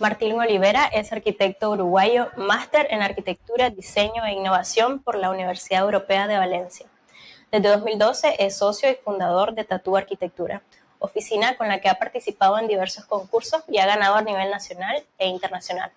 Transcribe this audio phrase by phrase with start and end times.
[0.00, 6.28] Martín Olivera es arquitecto uruguayo, máster en arquitectura, diseño e innovación por la Universidad Europea
[6.28, 6.86] de Valencia.
[7.50, 10.62] Desde 2012 es socio y fundador de Tatú Arquitectura,
[11.00, 15.02] oficina con la que ha participado en diversos concursos y ha ganado a nivel nacional
[15.18, 15.90] e internacional.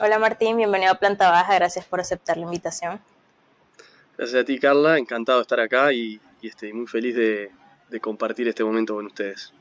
[0.00, 3.00] Hola Martín, bienvenido a Planta Baja, gracias por aceptar la invitación.
[4.16, 8.62] Gracias a ti Carla, encantado de estar acá y, estoy muy feliz de compartir este
[8.62, 9.52] momento con ustedes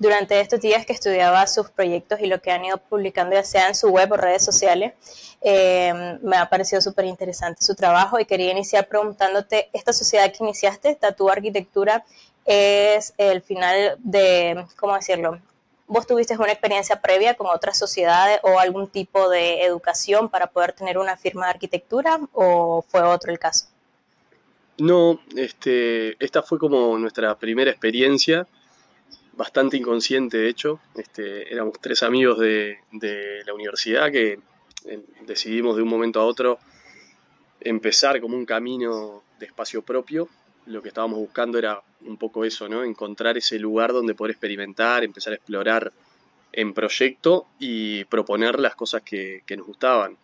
[0.00, 3.68] durante estos días que estudiaba sus proyectos y lo que han ido publicando ya sea
[3.68, 4.94] en su web o redes sociales,
[5.42, 10.42] eh, me ha parecido súper interesante su trabajo y quería iniciar preguntándote, esta sociedad que
[10.42, 12.02] iniciaste, Tatú Arquitectura,
[12.46, 15.38] es el final de, ¿cómo decirlo?
[15.86, 20.72] ¿Vos tuviste una experiencia previa con otras sociedades o algún tipo de educación para poder
[20.72, 23.66] tener una firma de arquitectura o fue otro el caso?
[24.78, 28.46] No, este, esta fue como nuestra primera experiencia
[29.32, 30.80] bastante inconsciente, de hecho.
[30.94, 32.78] Este, éramos tres amigos de,
[33.46, 34.38] la universidad que
[34.86, 36.58] eh, decidimos de un momento a otro
[37.60, 40.28] empezar como un camino de espacio propio.
[40.66, 42.84] Lo que estábamos buscando era un poco eso, ¿no?
[42.84, 45.92] Encontrar ese lugar donde poder experimentar, empezar a explorar
[46.52, 50.16] en proyecto y proponer las cosas que nos gustaban.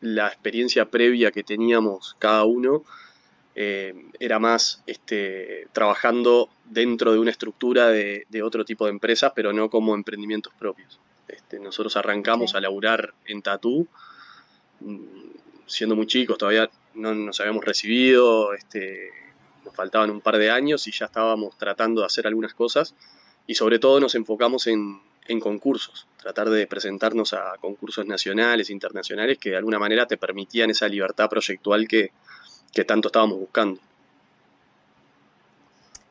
[0.00, 2.84] La experiencia previa que teníamos cada uno
[3.60, 9.52] eh, era más este, trabajando dentro de una estructura de, otro tipo de empresas, pero
[9.52, 11.00] no como emprendimientos propios.
[11.26, 13.88] Este, nosotros arrancamos a laburar en Tatú,
[14.78, 15.00] mm,
[15.66, 19.10] siendo muy chicos, todavía no nos habíamos recibido, este,
[19.64, 22.94] nos faltaban un par de años y ya estábamos tratando de hacer algunas cosas
[23.48, 29.36] y sobre todo nos enfocamos en, en concursos, tratar de presentarnos a concursos nacionales, internacionales,
[29.36, 32.12] que de alguna manera te permitían esa libertad proyectual que,
[32.72, 33.80] que tanto estábamos buscando.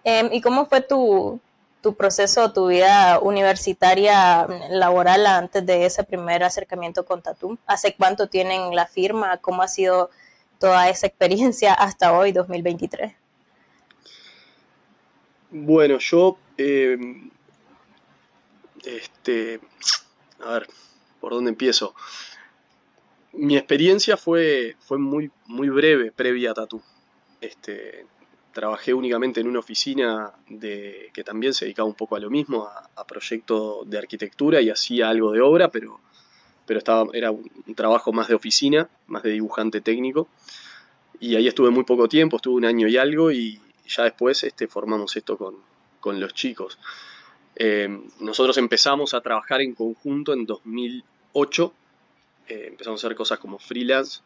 [0.04, 1.40] Em, ¿Y cómo fue tu,
[1.82, 7.58] tu proceso, tu vida universitaria laboral antes de ese primer acercamiento con Tatum?
[7.66, 9.38] ¿Hace cuánto tienen la firma?
[9.38, 10.10] ¿Cómo ha sido
[10.60, 13.14] toda esa experiencia hasta hoy, 2023?
[15.50, 17.30] Bueno, yo, em,
[18.84, 19.60] este,
[20.44, 20.68] a ver,
[21.22, 21.96] ¿por dónde empiezo?
[23.38, 26.82] Mi experiencia fue, fue muy, muy breve previa a Tatu.
[27.40, 28.06] Este,
[28.52, 32.68] trabajé únicamente en una oficina de, que también se dedicaba un poco a lo mismo,
[32.68, 36.00] a, proyectos de arquitectura y hacía algo de obra, pero,
[36.66, 40.28] pero estaba, era un, trabajo más de oficina, más de dibujante técnico.
[41.20, 44.68] Y ahí estuve muy poco tiempo, estuve un año y algo y ya después este,
[44.68, 45.56] formamos esto con,
[46.00, 46.80] con los chicos.
[47.56, 47.88] Eh,
[48.20, 51.74] nosotros empezamos a trabajar en conjunto en 2008
[52.48, 54.22] eh, empezamos a hacer cosas como freelance,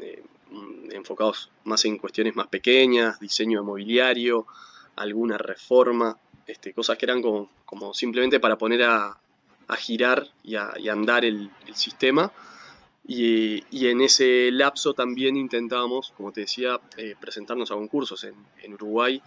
[0.00, 4.46] eh, mm, enfocados más en cuestiones más pequeñas, diseño de mobiliario,
[4.96, 9.18] alguna reforma, este, cosas que eran como, simplemente para poner a,
[9.78, 12.32] girar y a, andar el, sistema.
[13.06, 18.24] Y, en ese lapso también intentábamos, como te decía, eh, presentarnos a concursos.
[18.24, 19.20] En, Uruguay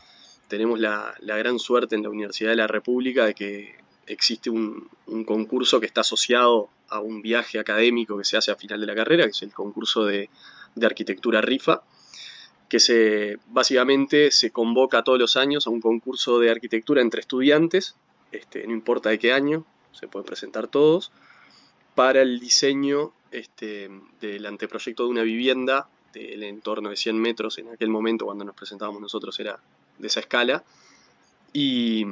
[0.47, 3.75] tenemos la, gran suerte en la Universidad de la República de que
[4.07, 4.90] existe un,
[5.25, 8.95] concurso que está asociado a un viaje académico que se hace a final de la
[8.95, 10.29] carrera, que es el concurso de,
[10.81, 11.81] arquitectura RIFA,
[12.69, 17.96] que se, básicamente se convoca todos los años a un concurso de arquitectura entre estudiantes,
[18.31, 21.12] este, no importa de qué año, se pueden presentar todos,
[21.96, 23.90] para el diseño este,
[24.22, 28.56] del anteproyecto de una vivienda del entorno de 100 metros, en aquel momento cuando nos
[28.56, 29.59] presentábamos nosotros era
[29.97, 30.63] de esa escala,
[31.53, 32.06] y,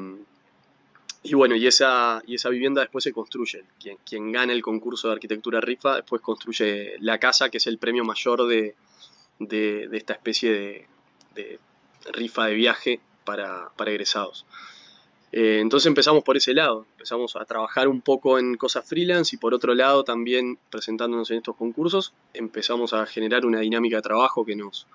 [1.25, 3.63] y bueno, y esa, y esa vivienda después se construye.
[3.79, 7.79] Quien, quien gana el concurso de arquitectura rifa después construye la casa, que es el
[7.79, 8.75] premio mayor de,
[9.91, 10.87] esta especie
[11.33, 11.59] de,
[12.13, 14.45] rifa de viaje para, egresados.
[15.31, 19.39] Eh, entonces empezamos por ese lado, empezamos a trabajar un poco en cosas freelance y
[19.39, 24.45] por otro lado también presentándonos en estos concursos empezamos a generar una dinámica de trabajo
[24.45, 24.85] que nos,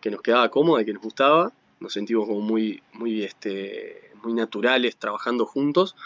[0.00, 1.52] que nos quedaba cómoda y que nos gustaba,
[1.82, 5.96] nos sentimos como muy, muy este, muy naturales trabajando juntos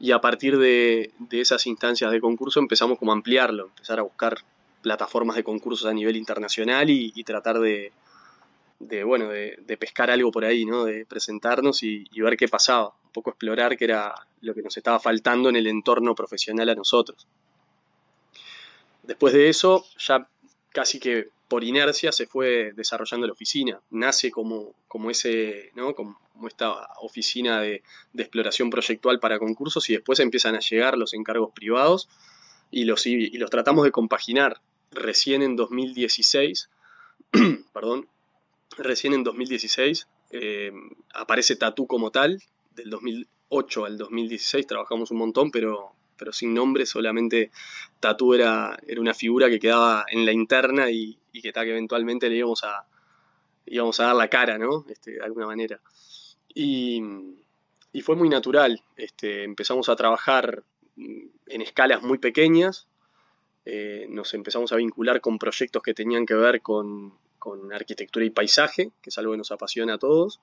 [0.00, 4.38] y a partir de, esas instancias de concurso empezamos como a ampliarlo, empezar a buscar
[4.82, 7.92] plataformas de concursos a nivel internacional y, tratar de,
[9.04, 10.84] bueno, de, pescar algo por ahí, ¿no?
[10.84, 15.00] de presentarnos y, ver qué pasaba, un poco explorar qué era lo que nos estaba
[15.00, 17.26] faltando en el entorno profesional a nosotros.
[19.02, 20.28] Después de eso, ya
[20.70, 23.80] casi que por inercia se fue desarrollando la oficina.
[23.90, 25.94] Nace como, como, ese, ¿no?
[25.94, 27.82] como, esta oficina de,
[28.16, 32.08] exploración proyectual para concursos y después empiezan a llegar los encargos privados
[32.70, 34.60] y los, y los tratamos de compaginar.
[34.90, 36.70] Recién en 2016,
[37.72, 38.08] perdón,
[38.76, 40.72] recién en 2016 eh,
[41.14, 42.42] aparece Tatú como tal,
[42.74, 47.50] del 2008 al 2016 trabajamos un montón, pero, pero sin nombre, solamente
[48.00, 52.36] Tatú era, era una figura que quedaba en la interna y, que, que eventualmente le
[52.36, 52.86] íbamos a,
[53.66, 54.84] íbamos a dar la cara, ¿no?
[54.88, 55.80] Este, de alguna manera.
[56.54, 57.02] Y,
[58.02, 58.82] fue muy natural.
[58.96, 60.62] Este, empezamos a trabajar
[60.96, 62.88] en escalas muy pequeñas,
[63.64, 67.12] eh, nos empezamos a vincular con proyectos que tenían que ver con,
[67.72, 70.40] arquitectura y paisaje, que es algo que nos apasiona a todos,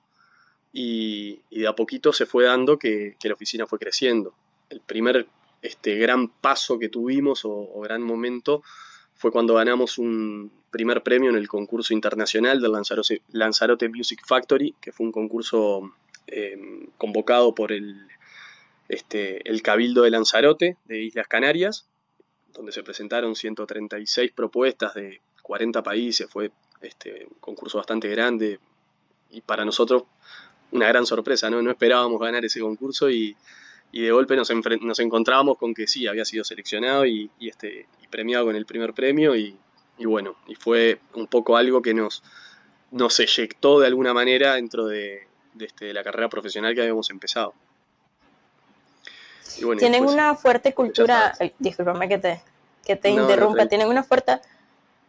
[0.72, 4.34] y, de a poquito se fue dando que, la oficina fue creciendo.
[4.70, 5.26] El primer
[5.62, 8.62] este, gran paso que tuvimos o, gran momento
[9.16, 12.72] fue cuando ganamos un primer premio en el concurso internacional del
[13.28, 15.92] Lanzarote, Music Factory, que fue un concurso
[16.26, 16.58] eh,
[16.98, 18.06] convocado por el,
[18.88, 21.86] este, el Cabildo de Lanzarote de Islas Canarias,
[22.52, 26.50] donde se presentaron 136 propuestas de 40 países, fue
[26.82, 28.60] este, un concurso bastante grande
[29.30, 30.04] y para nosotros
[30.72, 31.62] una gran sorpresa, ¿no?
[31.62, 33.36] No esperábamos ganar ese concurso y,
[34.02, 34.50] de golpe nos,
[34.80, 39.36] nos, encontrábamos con que sí, había sido seleccionado y, este, premiado con el primer premio
[39.36, 39.56] y,
[39.98, 42.22] bueno, y fue un poco algo que nos,
[42.90, 45.26] nos eyectó de alguna manera dentro de,
[45.58, 47.54] este, de la carrera profesional que habíamos empezado.
[49.78, 52.42] Tienen una fuerte cultura, discúlpame que te,
[52.84, 54.38] que te interrumpa, tienen una fuerte,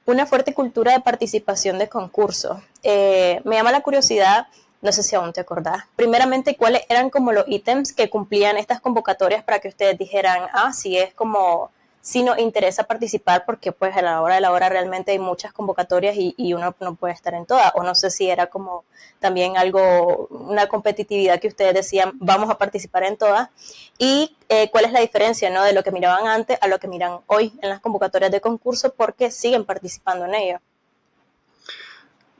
[0.05, 2.57] una fuerte cultura de participación de concursos.
[2.83, 4.47] Eh, me llama la curiosidad,
[4.81, 8.81] no sé si aún te acordás, primeramente, ¿cuáles eran como los ítems que cumplían estas
[8.81, 11.71] convocatorias para que ustedes dijeran, ah, sí, es como
[12.07, 15.51] si nos interesa participar porque pues a la hora de la hora realmente hay muchas
[15.51, 17.73] convocatorias y, uno no puede estar en todas.
[17.75, 18.85] O no sé si era como
[19.19, 23.49] también algo, una competitividad que ustedes decían, vamos a participar en todas.
[23.97, 25.63] Y eh, cuál es la diferencia ¿no?
[25.63, 28.93] de lo que miraban antes a lo que miran hoy en las convocatorias de concurso
[28.93, 30.59] porque siguen participando en ello.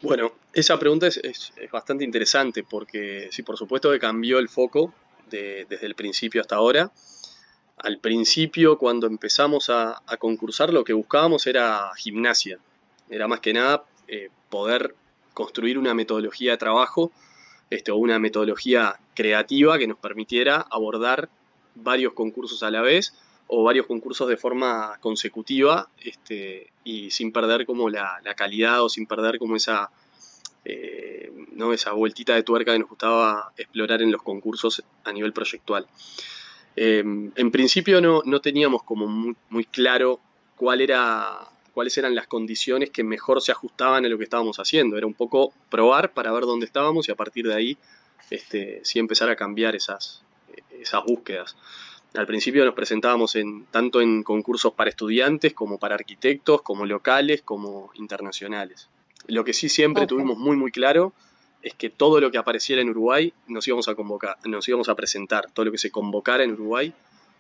[0.01, 4.93] Bueno, esa pregunta es, bastante interesante porque sí, por supuesto que cambió el foco
[5.29, 6.91] desde el principio hasta ahora
[7.77, 12.57] al principio, cuando empezamos a, concursar, lo que buscábamos era gimnasia.
[13.09, 14.95] Era más que nada eh, poder
[15.33, 17.11] construir una metodología de trabajo
[17.69, 21.29] este, o una metodología creativa que nos permitiera abordar
[21.75, 23.13] varios concursos a la vez
[23.47, 29.07] o varios concursos de forma consecutiva este, y sin perder como la, calidad o sin
[29.07, 29.89] perder como esa,
[30.65, 31.73] eh, ¿no?
[31.73, 35.87] esa vueltita de tuerca que nos gustaba explorar en los concursos a nivel proyectual.
[36.75, 39.07] Em, en principio no, teníamos como
[39.49, 40.19] muy, claro
[40.55, 41.39] cuál era,
[41.73, 44.97] cuáles eran las condiciones que mejor se ajustaban a lo que estábamos haciendo.
[44.97, 47.77] Era un poco probar para ver dónde estábamos y a partir de ahí
[48.29, 50.21] este, sí empezar a cambiar esas,
[50.79, 51.55] esas búsquedas.
[52.13, 57.41] Al principio nos presentábamos en, tanto en concursos para estudiantes como para arquitectos, como locales,
[57.41, 58.89] como internacionales.
[59.27, 61.13] Lo que sí siempre tuvimos muy muy claro
[61.61, 64.95] es que todo lo que apareciera en Uruguay nos íbamos a convocar, nos íbamos a
[64.95, 66.93] presentar, todo lo que se convocara en Uruguay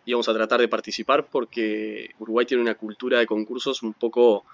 [0.07, 4.45] íbamos a tratar de participar porque Uruguay tiene una cultura de concursos un poco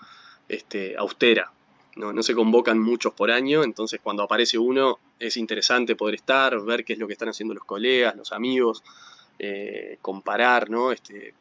[0.49, 1.51] este, austera.
[1.95, 2.23] ¿no?
[2.23, 6.93] se convocan muchos por año, entonces cuando aparece uno es interesante poder estar, ver qué
[6.93, 8.83] es lo que están haciendo los colegas, los amigos,
[9.39, 10.91] eh, comparar, ¿no?
[10.91, 11.33] este,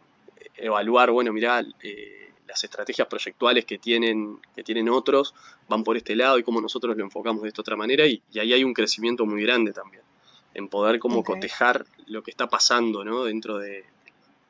[0.57, 5.35] evaluar, bueno, mirá, eh, las estrategias proyectuales que tienen, que tienen otros
[5.69, 8.53] van por este lado y cómo nosotros lo enfocamos de esta otra manera y, ahí
[8.53, 10.03] hay un crecimiento muy grande también,
[10.55, 13.25] en poder como cotejar lo que está pasando ¿no?
[13.25, 13.85] dentro de,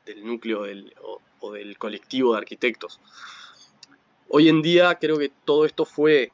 [0.05, 0.93] del núcleo del,
[1.39, 2.99] o, del colectivo de arquitectos.
[4.29, 6.31] Hoy en día creo que todo esto fue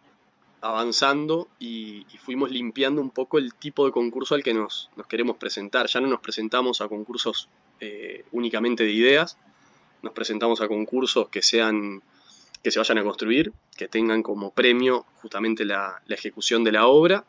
[0.61, 5.87] avanzando y, fuimos limpiando un poco el tipo de concurso al que nos, queremos presentar.
[5.87, 7.49] Ya no nos presentamos a concursos
[7.79, 9.37] eh, únicamente de ideas,
[10.01, 12.01] nos presentamos a concursos que sean
[12.61, 17.23] que se vayan a construir, que tengan como premio justamente la, ejecución de la obra,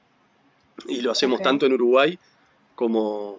[0.89, 2.19] y lo hacemos tanto en Uruguay
[2.75, 3.39] como,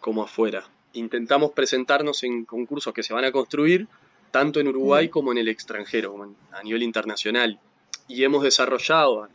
[0.00, 0.64] como afuera.
[0.94, 3.86] Intentamos presentarnos en concursos que se van a construir
[4.32, 5.10] tanto en Uruguay mm.
[5.10, 7.60] como en el extranjero, a nivel internacional.
[8.08, 9.28] Y hemos desarrollado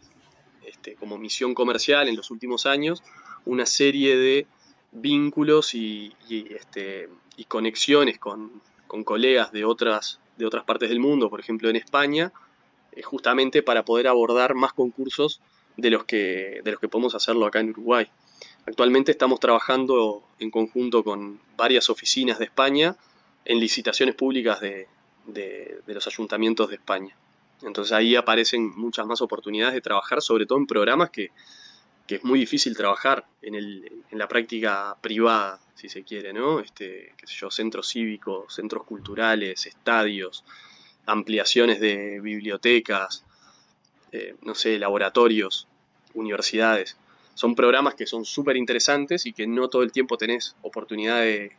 [0.66, 3.04] este, como misión comercial en los últimos años
[3.46, 4.48] una serie de
[4.92, 7.10] vínculos y, este,
[7.48, 8.62] conexiones con,
[9.04, 10.20] colegas de otras,
[10.66, 12.32] partes del mundo, por ejemplo en España,
[12.94, 15.42] eh, justamente para poder abordar más concursos
[15.78, 18.08] de los, que, podemos hacerlo acá en Uruguay.
[18.66, 22.96] Actualmente estamos trabajando en conjunto con varias oficinas de España
[23.46, 24.88] en licitaciones públicas de,
[25.86, 27.16] los ayuntamientos de España.
[27.64, 31.32] Entonces ahí aparecen muchas más oportunidades de trabajar, sobre todo en programas que,
[32.06, 36.60] que es muy difícil trabajar en, el, en la práctica privada si se quiere, ¿no?
[36.60, 40.44] Este, qué sé yo, centros cívicos, centros culturales, estadios,
[41.06, 43.24] ampliaciones de bibliotecas,
[44.12, 45.68] eh, no sé, laboratorios,
[46.16, 46.98] universidades.
[47.36, 51.56] Son programas que son súper interesantes y que no todo el tiempo tenés oportunidad de,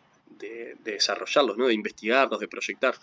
[0.85, 1.67] desarrollarlos, ¿no?
[1.67, 2.95] de investigarlos, de proyectar.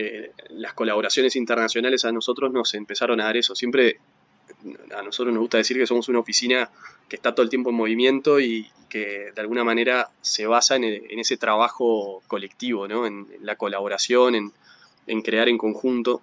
[0.00, 3.56] Eh, las colaboraciones internacionales a nosotros nos empezaron a dar eso.
[3.56, 3.98] Siempre
[4.96, 6.70] a nosotros nos gusta decir que somos una oficina
[7.08, 10.84] que está todo el tiempo en movimiento y que de alguna manera se basa en,
[11.18, 13.06] ese trabajo colectivo, ¿no?
[13.06, 14.52] en, la colaboración, en,
[15.08, 16.22] en, crear en conjunto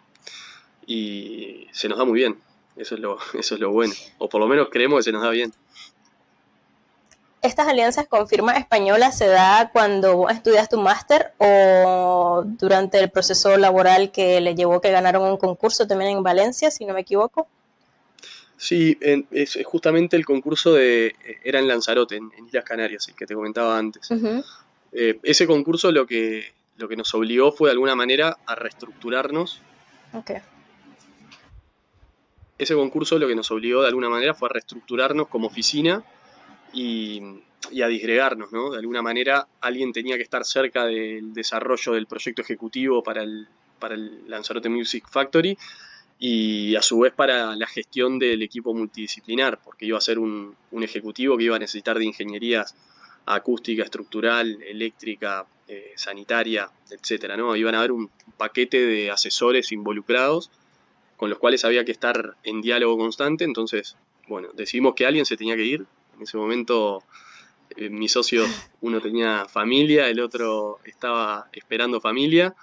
[0.87, 2.37] y se nos da muy bien.
[2.77, 5.21] Eso es, lo, eso es lo bueno, o por lo menos creemos que se nos
[5.21, 5.51] da bien.
[7.45, 13.55] ¿Estas alianzas con firmas españolas se da cuando estudias tu máster o durante el proceso
[13.55, 17.47] laboral que le llevó que ganaron un concurso también en Valencia, si no me equivoco?
[18.57, 23.35] Sí, es, justamente el concurso de era en Lanzarote, en, Islas Canarias, el que te
[23.35, 24.09] comentaba antes.
[24.91, 29.61] Eh, ese concurso lo que, lo que nos obligó fue de alguna manera a reestructurarnos.
[30.13, 30.37] Okay.
[32.57, 36.03] Ese concurso lo que nos obligó de alguna manera fue a reestructurarnos como oficina
[36.75, 37.21] y,
[37.81, 38.71] a disgregarnos, ¿no?
[38.71, 43.47] De alguna manera alguien tenía que estar cerca del desarrollo del proyecto ejecutivo para el,
[43.79, 45.57] para el Lanzarote Music Factory
[46.19, 50.55] y a su vez para la gestión del equipo multidisciplinar, porque iba a ser un,
[50.79, 52.75] ejecutivo que iba a necesitar de ingenierías
[53.25, 57.55] acústica, estructural, eléctrica, eh, sanitaria, etcétera, ¿no?
[57.55, 60.51] Iban a haber un paquete de asesores involucrados
[61.17, 65.37] con los cuales había que estar en diálogo constante, entonces, bueno, decidimos que alguien se
[65.37, 67.03] tenía que ir, en ese momento
[67.77, 68.45] eh, mi socio,
[68.81, 72.55] uno tenía familia, el otro estaba esperando familia.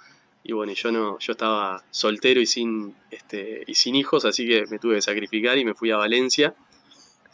[0.43, 4.65] Y bueno, yo no, yo estaba soltero y sin, este, y sin hijos, así que
[4.69, 6.53] me tuve que sacrificar y me fui a Valencia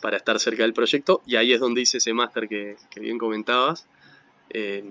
[0.02, 1.22] para estar cerca del proyecto.
[1.26, 3.88] Y ahí es donde hice ese máster que, bien comentabas.
[4.52, 4.84] Eh,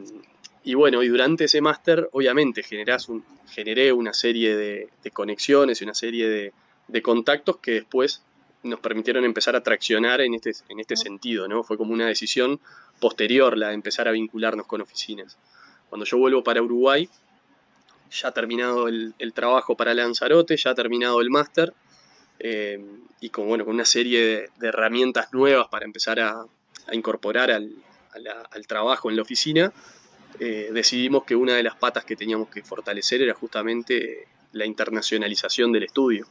[0.65, 5.85] y bueno, y durante ese máster, obviamente, generás un, generé una serie de, conexiones y
[5.85, 6.53] una serie de,
[6.89, 8.23] de, contactos que después
[8.63, 11.63] nos permitieron empezar a traccionar en este, en este sentido, ¿no?
[11.63, 12.61] Fue como una decisión
[13.01, 15.39] posterior la de empezar a vincularnos con oficinas.
[15.89, 17.09] Cuando yo vuelvo para Uruguay,
[18.11, 21.73] ya terminado el, trabajo para Lanzarote, ya terminado el máster,
[22.41, 22.85] eh,
[23.21, 26.47] y con, bueno, con una serie de, herramientas nuevas para empezar a,
[26.93, 27.75] incorporar al,
[28.51, 29.73] al, trabajo en la oficina,
[30.41, 35.73] eh, decidimos que una de las patas que teníamos que fortalecer era justamente la internacionalización
[35.73, 36.27] del estudio.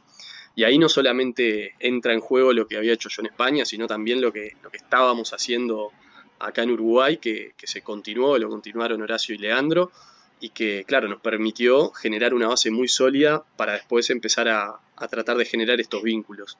[0.58, 3.86] Y ahí no solamente entra en juego lo que había hecho yo en España, sino
[3.86, 5.92] también lo que, lo que estábamos haciendo
[6.40, 9.92] acá en Uruguay, que, se continuó, lo continuaron Horacio y Leandro,
[10.40, 15.36] y que, claro, nos permitió generar una base muy sólida para después empezar a, tratar
[15.36, 16.58] de generar estos vínculos.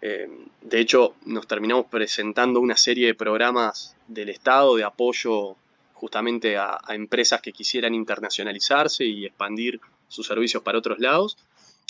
[0.00, 0.26] Eh,
[0.62, 5.56] de hecho, nos terminamos presentando una serie de programas del Estado de apoyo
[5.92, 11.36] justamente a empresas que quisieran internacionalizarse y expandir sus servicios para otros lados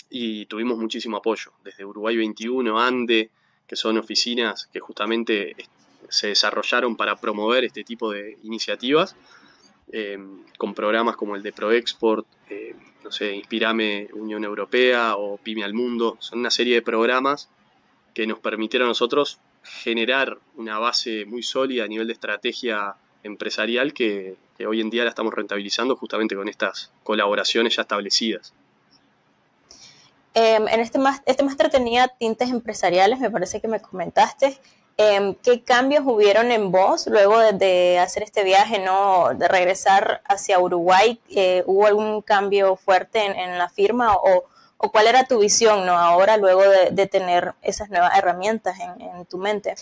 [0.09, 3.29] y tuvimos muchísimo apoyo, desde Uruguay 21, ANDE,
[3.67, 5.55] que son oficinas que justamente
[6.09, 9.15] se desarrollaron para promover este tipo de iniciativas,
[9.91, 15.63] em, con programas como el de ProExport, eh, no sé, Inspirame Unión Europea o Pyme
[15.63, 17.49] al Mundo, son una serie de programas
[18.13, 23.93] que nos permitieron a nosotros generar una base muy sólida a nivel de estrategia empresarial
[23.93, 28.53] que hoy en día la estamos rentabilizando justamente con estas colaboraciones ya establecidas.
[30.33, 34.59] Em, en este, este máster tenía tintes empresariales, me parece que me comentaste.
[34.97, 40.59] Em, ¿Qué cambios hubieron en vos luego de, hacer este viaje, no, de regresar hacia
[40.59, 41.19] Uruguay?
[41.29, 44.43] Eh, ¿Hubo algún cambio fuerte en, la firma o,
[44.91, 49.75] cuál era tu visión, no, ahora luego de, tener esas nuevas herramientas en, tu mente?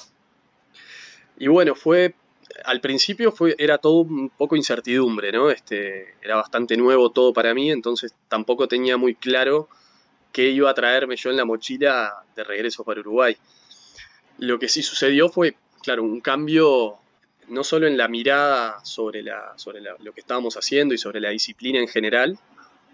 [1.38, 2.16] Y bueno, fue
[2.64, 5.52] al principio fue, era todo un poco incertidumbre, ¿no?
[5.52, 9.68] Este, era bastante nuevo todo para mí, entonces tampoco tenía muy claro
[10.32, 13.36] qué iba a traerme yo en la mochila de regreso para Uruguay.
[14.40, 17.00] Lo que sí sucedió fue, claro, un cambio
[17.48, 21.30] no solo en la mirada sobre, la, sobre lo que estábamos haciendo y sobre la
[21.30, 22.38] disciplina en general,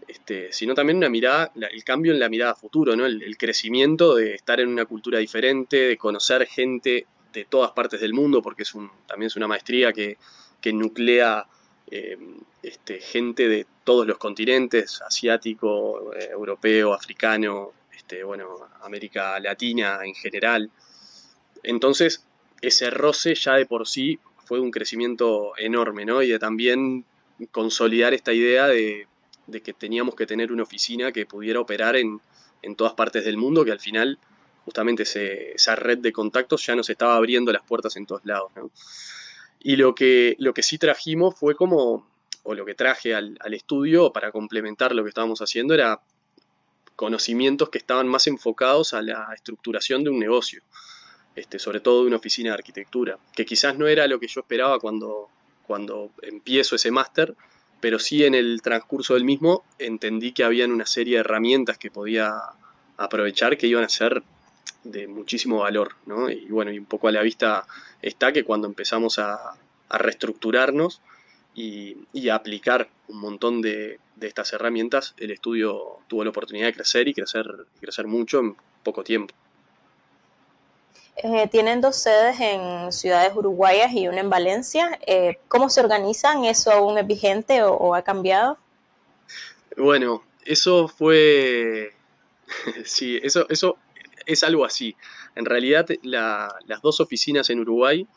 [0.08, 3.06] este, sino también una mirada, el cambio en la mirada futuro, ¿no?
[3.06, 8.14] el, crecimiento de estar en una cultura diferente, de conocer gente de todas partes del
[8.14, 10.18] mundo, porque es un, también es una maestría que,
[10.62, 11.48] que nuclea
[11.90, 12.18] eh,
[12.62, 20.14] este, gente de todos los continentes, asiático, eh, europeo, africano, este, bueno, América Latina en
[20.16, 20.70] general.
[21.64, 22.26] Entonces,
[22.62, 26.22] ese roce ya de por sí fue un crecimiento enorme, ¿no?
[26.22, 27.06] Y de también
[27.52, 29.08] consolidar esta idea de,
[29.64, 32.22] que teníamos que tener una oficina que pudiera operar en,
[32.78, 34.18] todas partes del mundo, que al final
[34.64, 38.52] justamente esa red de contactos ya nos estaba abriendo las puertas en todos lados.
[39.60, 42.08] Y lo que, lo que sí trajimos fue como
[42.44, 46.02] o lo que traje al, estudio para complementar lo que estábamos haciendo era
[46.96, 50.62] conocimientos que estaban más enfocados a la estructuración de un negocio,
[51.36, 54.42] este, sobre todo de una oficina de arquitectura, que quizás no era lo que yo
[54.42, 55.30] esperaba cuando,
[55.66, 57.36] cuando empiezo ese máster,
[57.80, 61.92] pero sí en el transcurso del mismo entendí que habían una serie de herramientas que
[61.92, 62.34] podía
[62.98, 64.24] aprovechar que iban a ser
[64.84, 66.30] de muchísimo valor, ¿no?
[66.30, 67.66] Y bueno, y un poco a la vista
[68.02, 69.56] está que cuando empezamos a,
[69.90, 71.02] reestructurarnos
[71.56, 77.08] y, a aplicar un montón de, estas herramientas, el estudio tuvo la oportunidad de crecer
[77.10, 77.46] y crecer,
[77.82, 79.36] crecer mucho en poco tiempo.
[81.18, 84.98] Eh, tienen dos sedes en ciudades uruguayas y una en Valencia.
[85.06, 86.46] Eh, ¿Cómo se organizan?
[86.46, 88.58] ¿Eso aún es vigente o, ha cambiado?
[89.78, 91.94] Bueno, eso fue...
[92.86, 93.78] sí, eso, eso
[94.26, 94.96] es algo así.
[95.36, 98.08] En realidad, las dos oficinas en Uruguay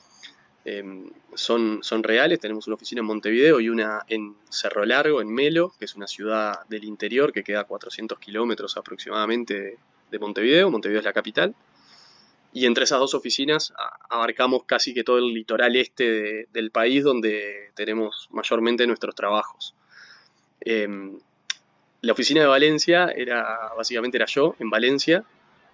[0.66, 2.40] em, son, reales.
[2.40, 6.06] Tenemos una oficina en Montevideo y una en Cerro Largo, en Melo, que es una
[6.06, 9.78] ciudad del interior que queda a 400 kilómetros aproximadamente
[10.10, 10.70] de Montevideo.
[10.70, 11.54] Montevideo es la capital.
[12.52, 13.72] Y entre esas dos oficinas
[14.08, 19.74] abarcamos casi que todo el litoral este del país donde tenemos mayormente nuestros trabajos.
[20.62, 21.18] Em,
[22.00, 25.24] la oficina de Valencia era, básicamente era yo en Valencia,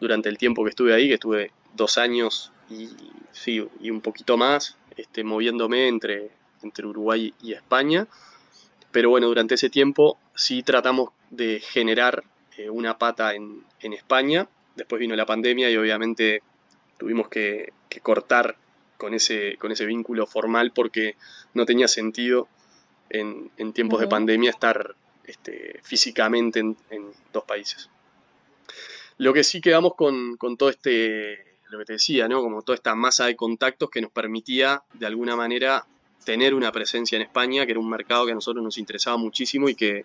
[0.01, 2.89] durante el tiempo que estuve ahí, que estuve dos años y,
[3.31, 6.31] sí, y un poquito más, este, moviéndome entre,
[6.63, 8.07] entre Uruguay y España.
[8.91, 12.25] Pero bueno, durante ese tiempo sí tratamos de generar
[12.57, 14.49] eh, una pata en, en España.
[14.77, 16.43] Después vino la pandemia y obviamente
[17.03, 18.57] tuvimos que, cortar
[18.97, 21.17] con ese, con ese vínculo formal porque
[21.53, 22.47] no tenía sentido
[23.11, 24.95] en, tiempos de pandemia estar
[25.25, 26.77] este, físicamente en,
[27.33, 27.91] dos países.
[29.19, 32.41] Lo que sí quedamos con, todo este, lo que te decía, ¿no?
[32.41, 35.87] Como toda esta masa de contactos que nos permitía de alguna manera
[36.25, 39.69] tener una presencia en España, que era un mercado que a nosotros nos interesaba muchísimo
[39.69, 40.05] y que,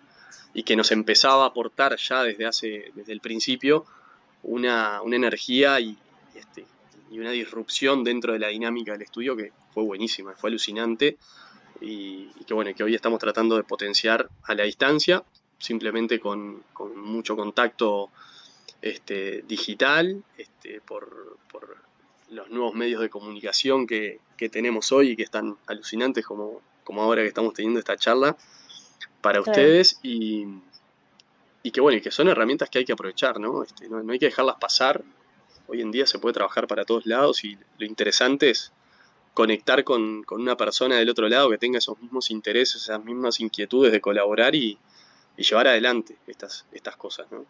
[0.54, 3.84] y que nos empezaba a aportar ya desde hace, desde el principio,
[4.42, 5.96] una, energía y,
[6.34, 6.66] este,
[7.10, 11.18] y una disrupción dentro de la dinámica del estudio que fue buenísima, fue alucinante
[11.80, 15.22] y, que bueno, que hoy estamos tratando de potenciar a la distancia,
[15.58, 16.64] simplemente con,
[16.96, 18.10] mucho contacto
[18.82, 21.38] este, digital, este, por,
[22.30, 24.20] los nuevos medios de comunicación que,
[24.52, 28.36] tenemos hoy y que están alucinantes como, como ahora que estamos teniendo esta charla
[29.22, 30.46] para ustedes y,
[31.62, 33.62] y que bueno, y que son herramientas que hay que aprovechar, ¿no?
[33.62, 35.02] Este, no, no hay que dejarlas pasar
[35.68, 38.72] hoy en día se puede trabajar para todos lados y lo interesante es
[39.34, 43.92] conectar con, una persona del otro lado que tenga esos mismos intereses, esas mismas inquietudes
[43.92, 44.78] de colaborar y,
[45.36, 47.30] llevar adelante estas, estas cosas.
[47.30, 47.44] ¿no?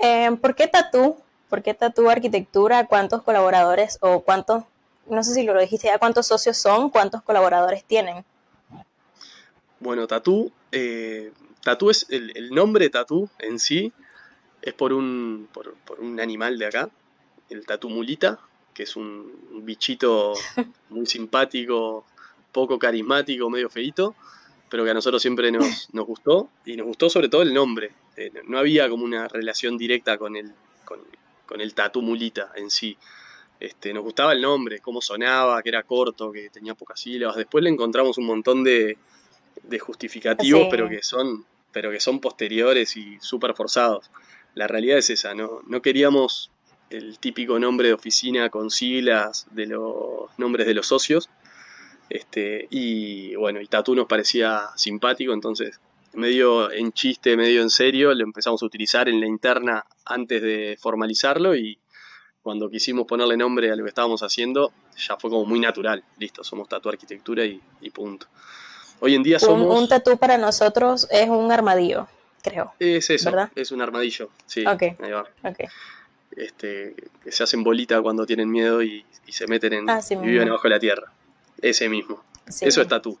[0.00, 1.16] Eh, ¿Por qué Tatú?
[1.48, 2.86] ¿Por qué Tatú Arquitectura?
[2.86, 4.64] ¿Cuántos colaboradores o cuántos,
[5.06, 8.24] no sé si lo dijiste ya, cuántos socios son, cuántos colaboradores tienen?
[9.78, 11.32] Bueno, Tatú, eh,
[11.62, 13.92] Tatú es el, el nombre Tatú en sí,
[14.62, 16.90] es por un, por, un animal de acá,
[17.48, 18.38] el tatumulita,
[18.74, 19.32] que es un,
[19.62, 20.34] bichito
[20.88, 22.04] muy simpático,
[22.52, 24.14] poco carismático, medio feito,
[24.68, 27.92] pero que a nosotros siempre nos, nos gustó y nos gustó sobre todo el nombre.
[28.26, 30.52] Eh, no había como una relación directa con el,
[30.84, 32.96] con, el tatumulita en sí.
[33.58, 37.36] Este, nos gustaba el nombre, cómo sonaba, que era corto, que tenía pocas sílabas.
[37.36, 38.96] Después le encontramos un montón de,
[39.62, 44.10] de justificativos, pero que son pero que son posteriores y súper forzados
[44.54, 45.60] la realidad es esa, ¿no?
[45.66, 46.50] No queríamos
[46.90, 51.30] el típico nombre de oficina con siglas de los nombres de los socios.
[52.08, 55.80] Este, y bueno, y Tatu nos parecía simpático, entonces
[56.14, 60.76] medio en chiste, medio en serio, lo empezamos a utilizar en la interna antes de
[60.80, 61.78] formalizarlo y
[62.42, 66.02] cuando quisimos ponerle nombre a lo que estábamos haciendo, ya fue como muy natural.
[66.18, 67.60] Listo, somos Tatu Arquitectura y,
[67.92, 68.26] punto.
[69.00, 69.66] Hoy en día somos...
[69.66, 72.08] Un, un tatu para nosotros es un armadillo
[72.40, 72.74] creo.
[72.78, 74.64] Es eso, es un armadillo, sí.
[74.66, 75.28] Ahí va.
[76.36, 76.94] Este,
[77.24, 80.64] que se hacen bolita cuando tienen miedo y, se meten en ah, y viven abajo
[80.64, 81.12] de la tierra.
[81.60, 82.24] Ese mismo.
[82.46, 83.18] eso es tatú.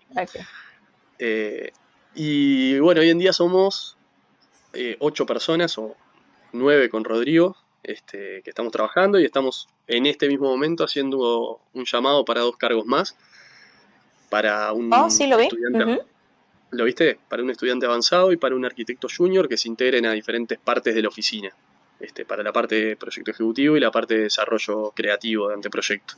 [1.18, 1.72] Eh,
[2.14, 3.96] y bueno, hoy en día somos
[4.72, 5.96] eh, ocho personas o
[6.52, 11.84] nueve con Rodrigo, este, que estamos trabajando y estamos en este mismo momento haciendo un
[11.84, 13.16] llamado para dos cargos más.
[14.28, 15.44] Para un oh, sí, lo vi.
[15.44, 16.02] estudiante,
[16.70, 17.18] ¿Lo viste?
[17.28, 20.94] Para un estudiante avanzado y para un arquitecto junior que se integren a diferentes partes
[20.94, 21.50] de la oficina.
[21.98, 26.14] Este, para la parte de proyecto ejecutivo y la parte de desarrollo creativo de anteproyecto.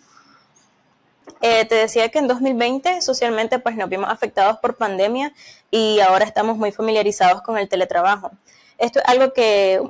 [1.41, 5.33] Eh, te decía que en 2020 socialmente pues nos vimos afectados por pandemia
[5.71, 8.31] y ahora estamos muy familiarizados con el teletrabajo.
[8.79, 9.81] ¿Esto es algo que,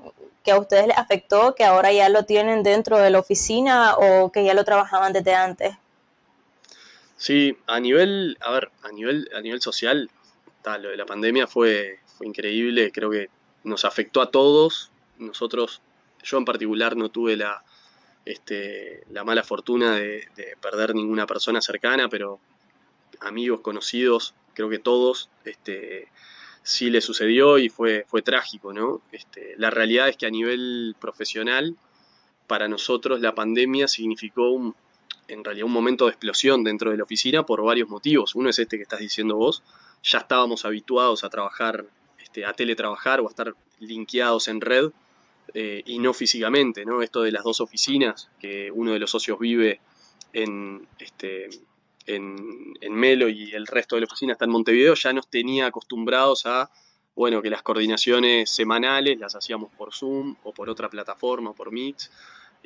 [0.43, 4.33] que a ustedes les afectó, que ahora ya lo tienen dentro de la oficina o
[4.33, 5.77] que ya lo trabajaban desde antes?
[7.17, 10.11] Sí, a nivel, a ver, a nivel, a nivel social,
[10.65, 13.29] lo de la pandemia fue, fue increíble, creo que
[13.63, 14.91] nos afectó a todos.
[15.19, 15.83] Nosotros,
[16.23, 17.63] yo en particular no tuve la,
[18.25, 20.29] este, la mala fortuna de,
[20.61, 22.41] perder ninguna persona cercana, pero
[23.21, 26.09] amigos, conocidos, creo que todos, este,
[26.63, 29.03] sí le sucedió y fue, fue trágico, ¿no?
[29.13, 31.77] Este, la realidad es que a nivel profesional,
[32.47, 34.75] para nosotros la pandemia significó un,
[35.29, 38.35] en realidad un momento de explosión dentro de la oficina por varios motivos.
[38.35, 39.63] Uno es este que estás diciendo vos,
[40.03, 41.87] ya estábamos habituados a trabajar,
[42.19, 44.91] este, a teletrabajar o a estar linkeados en red
[45.55, 47.03] eh, y no físicamente, ¿no?
[47.03, 49.81] Esto de las dos oficinas, que uno de los socios vive
[50.33, 51.51] en, este,
[52.07, 56.47] en, Melo y el resto de la oficina está en Montevideo, ya nos tenía acostumbrados
[56.47, 56.71] a,
[57.15, 61.99] bueno, que las coordinaciones semanales las hacíamos por Zoom o por otra plataforma, por Meet,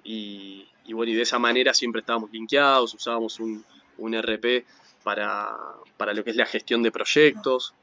[0.04, 3.64] y, bueno, y de esa manera siempre estábamos linkeados, usábamos un,
[3.98, 4.64] un RP
[5.02, 5.56] para,
[5.96, 7.74] para, lo que es la gestión de proyectos.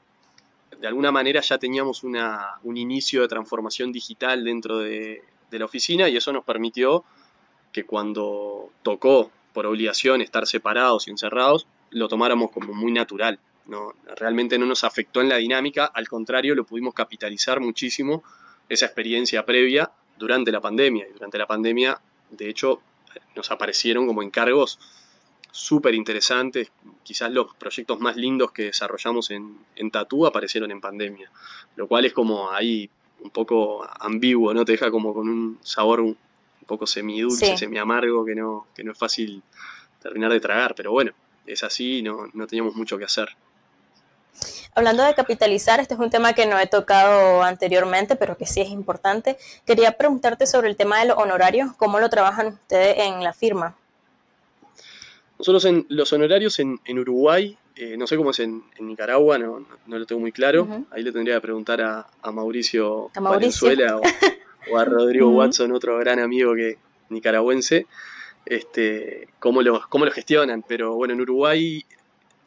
[0.83, 5.63] De alguna manera ya teníamos una, un inicio de transformación digital dentro de, de la
[5.63, 7.05] oficina y eso nos permitió
[7.71, 13.39] que cuando tocó por obligación estar separados y encerrados, lo tomáramos como muy natural.
[13.65, 18.21] No, realmente no nos afectó en la dinámica, al contrario, lo pudimos capitalizar muchísimo
[18.67, 21.07] esa experiencia previa durante la pandemia.
[21.07, 22.81] Y durante la pandemia, de hecho,
[23.37, 24.79] nos aparecieron como encargos
[25.53, 26.71] súper interesantes.
[27.03, 31.31] Quizás los proyectos más lindos que desarrollamos en, en Tatú aparecieron en pandemia,
[31.75, 32.89] lo cual es como ahí
[33.21, 34.65] un poco ambiguo, ¿no?
[34.65, 36.17] Te deja como con un sabor un
[36.65, 39.43] poco semidulce, semi amargo, que no, que no es fácil
[40.01, 41.11] terminar de tragar, pero bueno,
[41.45, 43.29] es así, no, no teníamos mucho que hacer.
[44.73, 48.59] Hablando de capitalizar, este es un tema que no he tocado anteriormente, pero que sí
[48.59, 49.37] es importante.
[49.67, 53.75] Quería preguntarte sobre el tema de los honorarios, ¿cómo lo trabajan ustedes en la firma?
[55.39, 59.99] Nosotros en los honorarios en, Uruguay, eh, no sé cómo es en, Nicaragua, no, no,
[59.99, 60.85] lo tengo muy claro.
[60.91, 63.67] Ahí le tendría que preguntar a, Mauricio, ¿A Mauricio?
[63.67, 63.99] Valenzuela
[64.71, 66.77] o a Rodrigo Watson, otro gran amigo que
[67.09, 67.87] nicaragüense,
[68.45, 70.63] este, cómo, lo, cómo lo gestionan.
[70.67, 71.83] Pero bueno, en Uruguay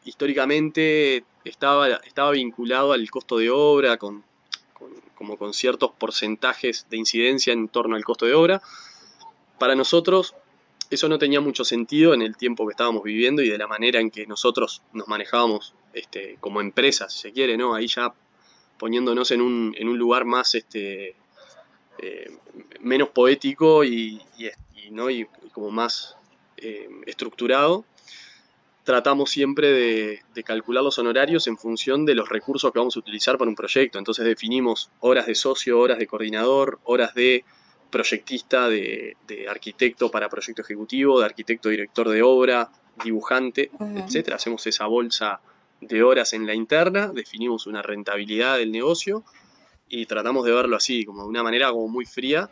[0.04, 4.24] históricamente estaba, estaba vinculado al costo de obra, con,
[5.14, 8.62] como con ciertos porcentajes de incidencia en torno al costo de obra.
[9.58, 10.34] Para nosotros
[10.90, 14.00] eso no tenía mucho sentido en el tiempo que estábamos viviendo y de la manera
[14.00, 17.74] en que nosotros nos manejábamos este, como empresas, si se quiere, ¿no?
[17.74, 18.12] Ahí ya
[18.78, 21.16] poniéndonos en un, en un lugar más este,
[21.98, 22.30] eh,
[22.80, 24.22] menos poético y,
[24.90, 25.10] ¿no?
[25.10, 26.16] y, como más
[26.58, 27.84] eh, estructurado,
[28.84, 29.72] tratamos siempre
[30.34, 33.56] de, calcular los honorarios en función de los recursos que vamos a utilizar para un
[33.56, 33.98] proyecto.
[33.98, 37.44] Entonces definimos horas de socio, horas de coordinador, horas de
[37.96, 39.16] proyectista, de,
[39.48, 42.68] arquitecto para proyecto ejecutivo, de arquitecto director de obra,
[43.02, 44.34] dibujante, etc.
[44.34, 45.40] Hacemos esa bolsa
[45.80, 49.24] de horas en la interna, definimos una rentabilidad del negocio
[49.88, 52.50] y tratamos de verlo así, como de una manera como muy fría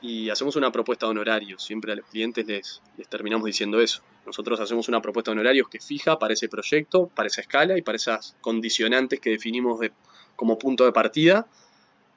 [0.00, 1.62] y hacemos una propuesta de honorarios.
[1.62, 4.02] Siempre a los clientes les, les terminamos diciendo eso.
[4.24, 7.82] Nosotros hacemos una propuesta de honorarios que fija para ese proyecto, para esa escala y
[7.82, 9.92] para esas condicionantes que definimos de,
[10.34, 11.46] como punto de partida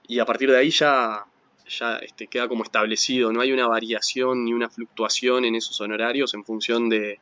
[0.07, 1.25] y a partir de ahí ya,
[1.67, 3.31] ya este, queda como establecido.
[3.31, 7.19] No hay una variación ni una fluctuación en esos honorarios en función de,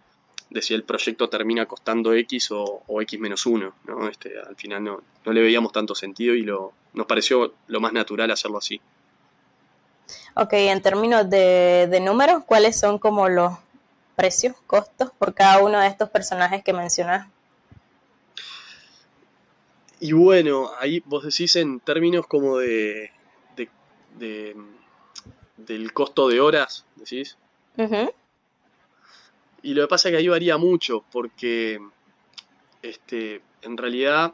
[0.50, 3.74] de si el proyecto termina costando X o, X menos 1.
[3.88, 4.10] ¿no?
[4.10, 7.94] Este, al final no, no, le veíamos tanto sentido y lo, nos pareció lo más
[7.94, 8.80] natural hacerlo así.
[10.36, 13.54] Ok, en términos de, de números, ¿cuáles son como los
[14.16, 17.28] precios, costos por cada uno de estos personajes que mencionas?
[20.00, 23.12] Y bueno, ahí vos decís en términos como de,
[24.18, 24.56] de,
[25.58, 27.38] del costo de horas, decís.
[29.62, 31.82] Y lo que pasa es que ahí varía mucho, porque
[32.82, 34.34] este, en realidad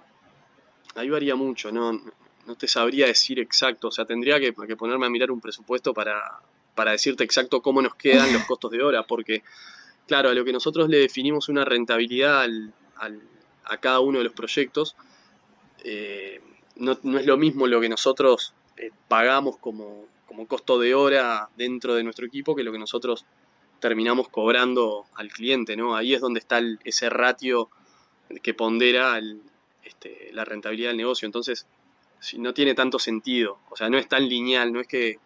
[0.95, 2.01] ahí varía mucho, no,
[2.45, 6.39] no te sabría decir exacto, o sea, tendría que, ponerme a mirar un presupuesto para,
[6.75, 9.43] para, decirte exacto cómo nos quedan los costos de hora, porque
[10.07, 12.73] claro, a lo que nosotros le definimos una rentabilidad al,
[13.65, 14.95] a cada uno de los proyectos,
[15.83, 16.41] eh,
[16.75, 21.49] no, no, es lo mismo lo que nosotros eh, pagamos como, como costo de hora
[21.57, 23.25] dentro de nuestro equipo que lo que nosotros
[23.79, 25.95] terminamos cobrando al cliente, ¿no?
[25.95, 27.69] Ahí es donde está ese ratio
[28.41, 29.19] que pondera
[29.83, 31.25] este, la rentabilidad del negocio.
[31.25, 31.65] Entonces,
[32.19, 35.19] si no tiene tanto sentido, o sea, no es tan lineal, no es que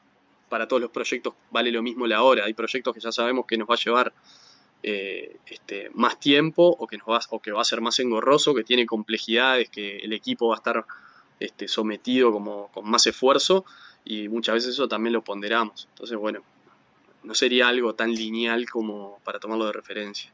[0.49, 2.45] para todos los proyectos vale lo mismo la hora.
[2.45, 4.13] Hay proyectos que ya sabemos que nos va a llevar
[4.83, 8.53] eh, este, más tiempo o que, nos va, o que va a ser más engorroso,
[8.53, 10.85] que tiene complejidades, que el equipo va a estar
[11.43, 13.65] este, sometido como, con más esfuerzo
[14.05, 15.89] y muchas veces eso también lo ponderamos.
[15.89, 16.39] Entonces, bueno,
[17.23, 20.31] no sería algo tan lineal como para tomarlo de referencia.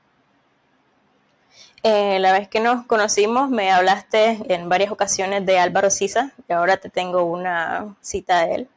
[1.81, 6.53] Eh, la vez que nos conocimos me hablaste en varias ocasiones de Álvaro Sisa y
[6.53, 8.67] ahora te tengo una cita de él.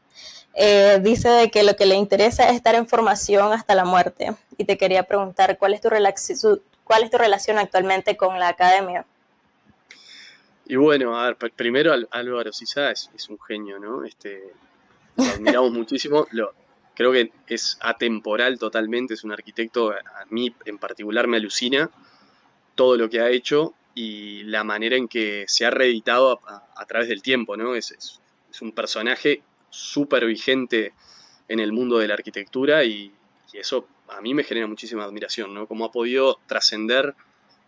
[0.54, 4.34] Eh, dice de que lo que le interesa es estar en formación hasta la muerte
[4.56, 5.90] y te quería preguntar cuál es tu,
[6.84, 9.04] ¿Cuál es tu relación actualmente con la academia?
[10.72, 14.06] Y bueno, a ver, primero Álvaro Sisa es, es, un genio, ¿no?
[14.06, 14.54] Este,
[15.16, 16.26] lo admiramos muchísimo.
[16.30, 16.54] Lo,
[16.94, 21.90] creo que es atemporal totalmente, es un arquitecto, a mí en particular me alucina
[22.74, 27.06] todo lo que ha hecho y la manera en que se ha reeditado a, través
[27.06, 27.74] del tiempo, ¿no?
[27.74, 30.94] Es, es, un personaje súper vigente
[31.48, 33.12] en el mundo de la arquitectura y,
[33.52, 35.66] y, eso a mí me genera muchísima admiración, ¿no?
[35.66, 37.14] Cómo ha podido trascender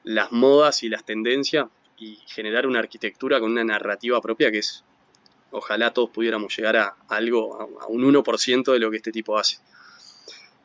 [0.05, 4.85] las modas y las tendencias y generar una arquitectura con una narrativa propia que es,
[5.51, 9.59] ojalá todos pudiéramos llegar a, algo, a, un 1% de lo que este tipo hace.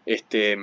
[0.05, 0.53] Este,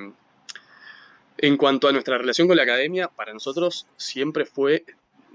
[1.39, 4.85] en cuanto a nuestra relación con la academia, para nosotros siempre fue,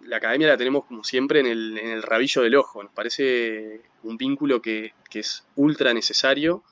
[0.03, 3.81] la academia la tenemos como siempre en el, en el rabillo del ojo, nos parece
[4.03, 6.63] un vínculo que, que es ultra necesario.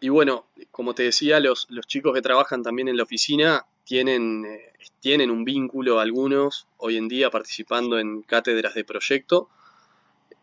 [0.00, 4.44] Y bueno, como te decía, los, los chicos que trabajan también en la oficina tienen,
[4.46, 9.48] eh, tienen un vínculo algunos hoy en día participando en cátedras de proyecto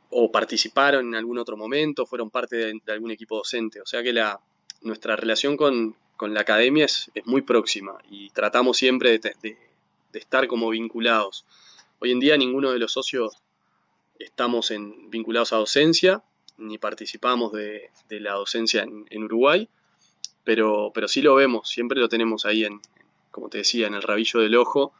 [0.09, 3.81] o participaron en algún otro momento, fueron parte de, algún equipo docente.
[3.81, 4.39] O sea que la,
[4.81, 9.57] nuestra relación con, la academia es, muy próxima y tratamos siempre de,
[10.13, 11.45] estar como vinculados.
[11.99, 13.37] Hoy en día ninguno de los socios
[14.19, 16.21] estamos en, vinculados a docencia,
[16.57, 19.67] ni participamos de, la docencia en, Uruguay,
[20.43, 22.81] pero, pero sí lo vemos, siempre lo tenemos ahí en,
[23.31, 24.93] como te decía, en el rabillo del ojo,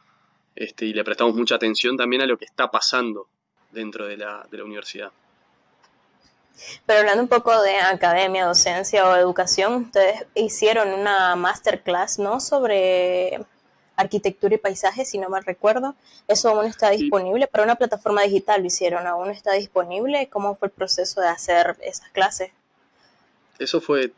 [0.56, 3.28] este, y le prestamos mucha atención también a lo que está pasando
[3.70, 5.12] dentro de la, de la universidad.
[6.86, 12.40] Pero hablando un poco de academia, docencia o educación, ustedes hicieron una masterclass, ¿no?
[12.40, 13.40] Sobre
[13.96, 15.94] arquitectura y paisaje, si no mal recuerdo.
[16.28, 20.28] Eso aún está disponible, pero una plataforma digital lo hicieron, aún está disponible.
[20.28, 22.50] ¿Cómo fue el proceso de hacer esas clases?
[23.58, 24.12] Eso fue,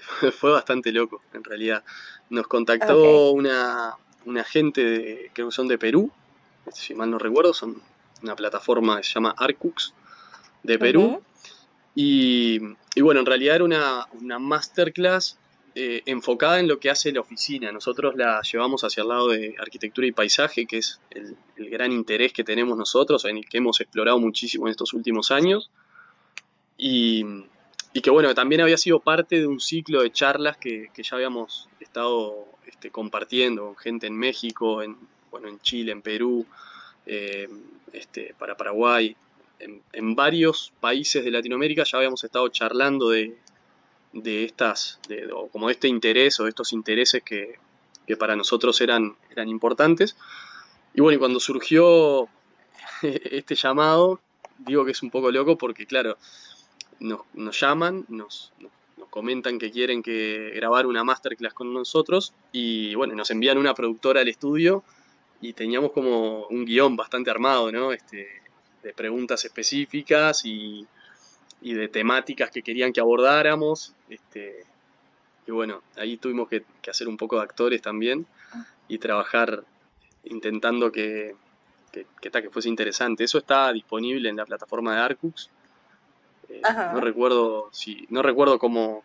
[0.38, 1.84] fue bastante loco, en realidad.
[2.30, 6.10] Nos contactó una, una gente que son de Perú,
[6.72, 7.82] si mal no recuerdo, son
[8.22, 9.94] una plataforma que se llama Arcux
[10.62, 11.22] de Perú.
[11.94, 12.58] y,
[13.00, 15.38] bueno, en realidad era una, una masterclass
[15.76, 17.72] eh, enfocada en lo que hace la oficina.
[17.72, 21.92] Nosotros la llevamos hacia el lado de arquitectura y paisaje, que es el, el, gran
[21.92, 25.70] interés que tenemos nosotros, en el que hemos explorado muchísimo en estos últimos años.
[26.78, 27.24] Y,
[27.96, 31.68] y que bueno, también había sido parte de un ciclo de charlas que, ya habíamos
[31.78, 34.96] estado este, compartiendo con gente en México, en,
[35.30, 36.44] bueno, en Chile, en Perú,
[37.06, 37.48] eh,
[37.92, 39.16] este, para Paraguay,
[39.60, 43.36] en, varios países de Latinoamérica ya habíamos estado charlando de,
[44.12, 47.60] estas, de, como de este interés o de estos intereses que,
[48.18, 50.16] para nosotros eran, eran importantes.
[50.94, 52.28] Y bueno, y cuando surgió
[53.02, 54.20] este llamado,
[54.58, 56.18] digo que es un poco loco porque claro,
[57.00, 58.52] nos, llaman, nos,
[59.10, 64.20] comentan que quieren que grabar una masterclass con nosotros y bueno, nos envían una productora
[64.20, 64.82] al estudio
[65.40, 67.92] y teníamos como un guion bastante armado, ¿no?
[67.92, 68.26] Este,
[68.82, 70.86] de preguntas específicas y,
[71.60, 73.94] de temáticas que querían que abordáramos.
[74.08, 74.64] Este,
[75.46, 78.26] y bueno, ahí tuvimos que, hacer un poco de actores también
[78.88, 79.64] y trabajar
[80.24, 81.34] intentando que,
[81.92, 83.24] que, que fuese interesante.
[83.24, 85.50] Eso está disponible en la plataforma de Arcux
[86.92, 89.02] no recuerdo si no recuerdo cómo,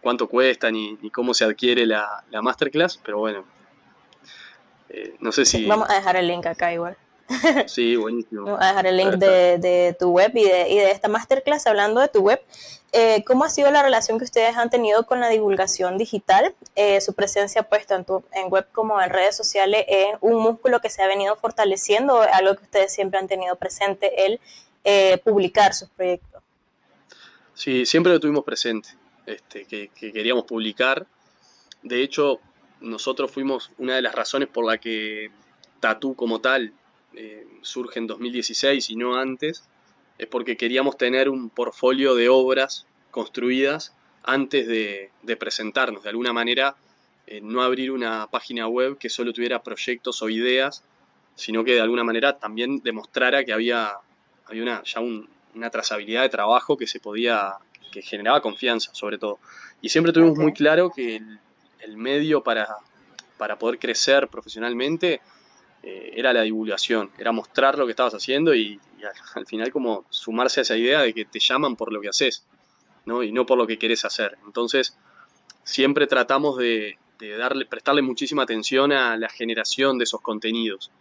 [0.00, 3.44] cuánto cuesta ni, cómo se adquiere la, masterclass, pero bueno.
[4.88, 5.66] Eh, no sé si.
[5.66, 6.96] Vamos a dejar el link acá igual.
[7.66, 8.44] Sí, buenísimo.
[8.44, 11.66] Vamos a dejar el link de, tu web y de, y de, esta masterclass.
[11.66, 12.42] Hablando de tu web,
[12.92, 16.54] eh, ¿cómo ha sido la relación que ustedes han tenido con la divulgación digital?
[16.76, 20.90] Eh, su presencia pues tanto en web como en redes sociales es un músculo que
[20.90, 24.40] se ha venido fortaleciendo, algo que ustedes siempre han tenido presente, el
[25.24, 26.31] publicar sus proyectos.
[27.62, 28.88] Sí, siempre lo tuvimos presente,
[29.24, 31.06] este, que, queríamos publicar.
[31.84, 32.40] De hecho,
[32.80, 35.30] nosotros fuimos una de las razones por la que
[35.78, 36.72] Tatú como tal
[37.14, 39.62] eh, surge en 2016 y no antes,
[40.18, 43.94] es porque queríamos tener un portfolio de obras construidas
[44.24, 46.02] antes de, presentarnos.
[46.02, 46.74] De alguna manera,
[47.28, 50.82] eh, no abrir una página web que solo tuviera proyectos o ideas,
[51.36, 53.92] sino que de alguna manera también demostrara que había,
[54.46, 57.54] había una, ya un, una trazabilidad de trabajo que se podía,
[57.92, 59.38] que generaba confianza sobre todo.
[59.80, 61.20] Y siempre tuvimos muy claro que
[61.80, 62.68] el, medio para,
[63.36, 65.20] para, poder crecer profesionalmente
[65.82, 68.80] eh, era la divulgación, era mostrar lo que estabas haciendo y,
[69.34, 72.46] al, final como sumarse a esa idea de que te llaman por lo que haces,
[73.04, 73.24] ¿no?
[73.24, 74.38] Y no por lo que querés hacer.
[74.46, 74.96] Entonces,
[75.64, 80.92] siempre tratamos de, darle, prestarle muchísima atención a la generación de esos contenidos,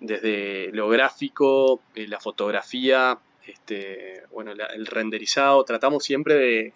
[0.00, 6.72] desde lo gráfico, eh, la fotografía, este, bueno, el renderizado, tratamos siempre de,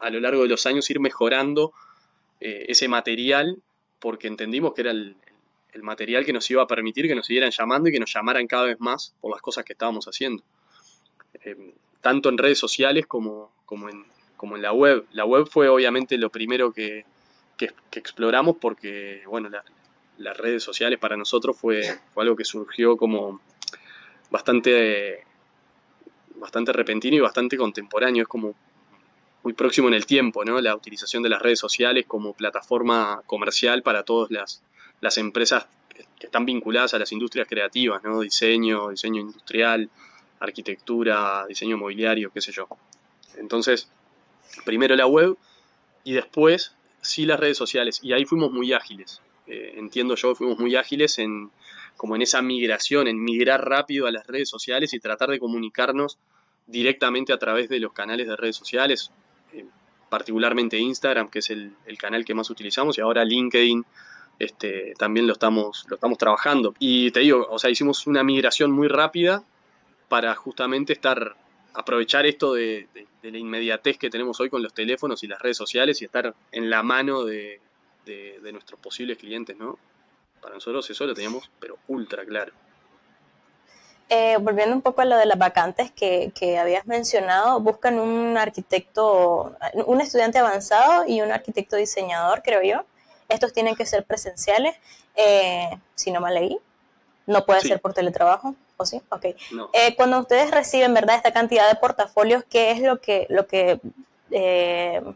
[0.00, 1.72] a lo largo de los años, ir mejorando
[2.40, 3.62] eh, ese material
[4.00, 5.16] porque entendimos que era el,
[5.80, 8.64] material que nos iba a permitir que nos siguieran llamando y que nos llamaran cada
[8.64, 10.42] vez más por las cosas que estábamos haciendo.
[11.44, 14.04] Eh, tanto en redes sociales como, como, en,
[14.36, 15.06] como en la web.
[15.12, 17.06] La web fue obviamente lo primero que,
[17.92, 19.48] exploramos porque, bueno,
[20.18, 21.82] las redes sociales para nosotros fue
[22.16, 23.40] algo que surgió como
[24.30, 25.24] bastante,
[26.42, 28.22] bastante repentino y bastante contemporáneo.
[28.22, 28.54] Es como
[29.42, 30.60] muy próximo en el tiempo, ¿no?
[30.60, 34.62] La utilización de las redes sociales como plataforma comercial para todas las,
[35.00, 35.66] las empresas
[36.18, 38.20] que están vinculadas a las industrias creativas, ¿no?
[38.20, 39.88] Diseño, diseño industrial,
[40.40, 42.66] arquitectura, diseño mobiliario, qué sé yo.
[43.36, 43.88] Entonces,
[44.64, 45.36] primero la web
[46.04, 48.00] y después sí las redes sociales.
[48.02, 49.22] Y ahí fuimos muy ágiles.
[49.46, 51.50] Eh, entiendo yo, fuimos muy ágiles en
[51.96, 56.18] como en esa migración, en migrar rápido a las redes sociales y tratar de comunicarnos
[56.66, 59.10] directamente a través de los canales de redes sociales,
[59.52, 59.64] eh,
[60.08, 63.84] particularmente Instagram, que es el, canal que más utilizamos, y ahora LinkedIn,
[64.38, 66.74] este, también lo estamos, lo estamos trabajando.
[66.78, 69.44] Y te digo, o sea, hicimos una migración muy rápida
[70.08, 71.36] para justamente estar,
[71.72, 72.88] aprovechar esto de,
[73.22, 76.68] la inmediatez que tenemos hoy con los teléfonos y las redes sociales y estar en
[76.68, 77.60] la mano de,
[78.52, 79.78] nuestros posibles clientes, ¿no?
[80.42, 82.52] Para nosotros eso lo teníamos, pero ultra claro.
[84.08, 89.56] Eh, volviendo un poco a lo de las vacantes que, habías mencionado, buscan un arquitecto,
[89.86, 92.84] un estudiante avanzado y un arquitecto diseñador, creo yo.
[93.30, 94.76] Estos tienen que ser presenciales,
[95.14, 96.58] eh, si no mal leí.
[97.26, 99.00] No puede ser por teletrabajo, ¿o sí?
[99.08, 99.24] Ok.
[99.72, 103.80] Eh, cuando ustedes reciben, ¿verdad?, esta cantidad de portafolios, ¿qué es lo que, lo que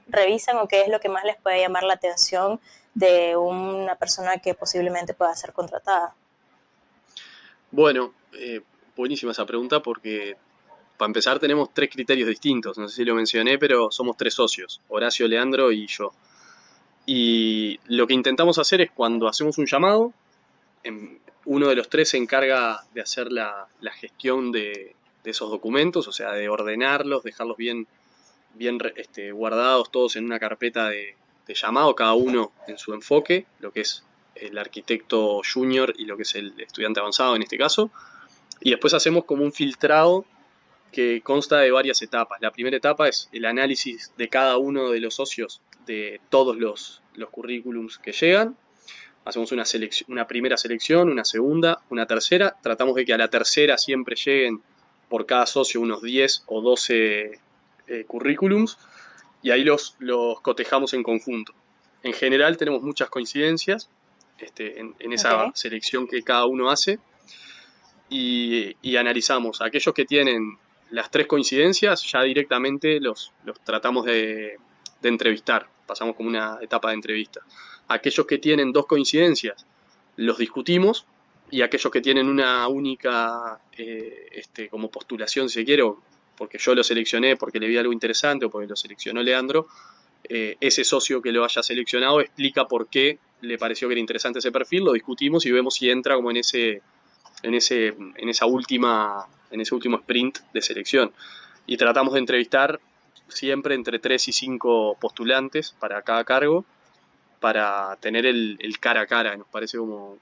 [0.07, 2.61] revisan o qué es lo que más les puede llamar la atención
[2.97, 6.15] de una persona que posiblemente pueda ser contratada?
[7.71, 8.15] Bueno,
[8.97, 10.37] buenísima esa pregunta porque
[10.97, 14.81] para empezar tenemos tres criterios distintos, no sé si lo mencioné, pero somos tres socios,
[14.89, 16.15] Horacio, Leandro y yo.
[17.05, 20.15] Y lo que intentamos hacer es cuando hacemos un llamado,
[21.45, 23.69] uno de los tres se encarga de hacer la,
[24.01, 27.87] gestión de, esos documentos, o sea, de ordenarlos, dejarlos bien,
[28.55, 31.15] bien este, guardados todos en una carpeta de,
[31.47, 34.05] de llamado, cada uno en su enfoque, lo que es
[34.35, 37.91] el arquitecto junior y lo que es el estudiante avanzado en este caso.
[38.61, 40.25] Y después hacemos como un filtrado
[40.93, 42.41] que consta de varias etapas.
[42.41, 47.03] La primera etapa es el análisis de cada uno de los socios de todos los,
[47.15, 48.57] los currículums que llegan.
[49.25, 52.57] Hacemos una, selección, una primera selección, una segunda, una tercera.
[52.63, 54.63] Tratamos de que a la tercera siempre lleguen
[55.09, 57.41] por cada socio unos 10 o 12
[57.89, 58.79] eh, currículums
[59.47, 61.55] y ahí los, los cotejamos en conjunto.
[62.03, 63.89] En general tenemos muchas coincidencias
[64.39, 66.99] este, en, esa selección que cada uno hace
[68.09, 69.63] y, analizamos.
[69.63, 70.59] Aquellos que tienen
[70.91, 74.59] las tres coincidencias, ya directamente los, los tratamos de,
[75.05, 75.69] entrevistar.
[75.87, 77.41] Pasamos como una etapa de entrevista.
[77.87, 79.65] Aquellos que tienen dos coincidencias,
[80.17, 81.07] los discutimos.
[81.53, 85.85] Y aquellos que tienen una única eh, este, como postulación, si se quiere,
[86.37, 89.67] porque yo lo seleccioné porque le vi algo interesante o porque lo seleccionó Leandro,
[90.29, 94.41] eh, ese socio que lo haya seleccionado explica por qué le pareció que era interesante
[94.41, 96.83] ese perfil, lo discutimos y vemos si entra como en ese,
[97.43, 101.13] en, ese, en, esa última, en ese último sprint de selección.
[101.67, 102.81] Y tratamos de entrevistar
[103.29, 106.65] siempre entre 3 y 5 postulantes para cada cargo
[107.41, 109.37] para tener el, cara a cara.
[109.37, 110.19] Nos parece como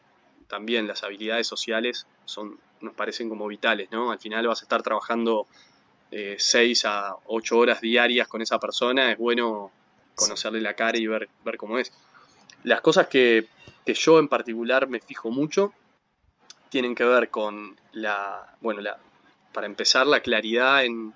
[0.48, 4.10] también las habilidades sociales son, nos parecen como vitales, ¿no?
[4.10, 5.46] Al final vas a estar trabajando
[6.36, 9.70] 6 eh, a 8 horas diarias con esa persona, es bueno
[10.14, 11.92] conocerle la cara y ver, ver cómo es.
[12.62, 13.48] Las cosas que,
[13.84, 15.72] que yo en particular me fijo mucho
[16.68, 18.98] tienen que ver con la, bueno, la,
[19.52, 21.12] para empezar, la claridad en,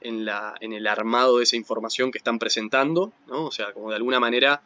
[0.00, 3.46] en, la, en el armado de esa información que están presentando, ¿no?
[3.46, 4.62] O sea, como de alguna manera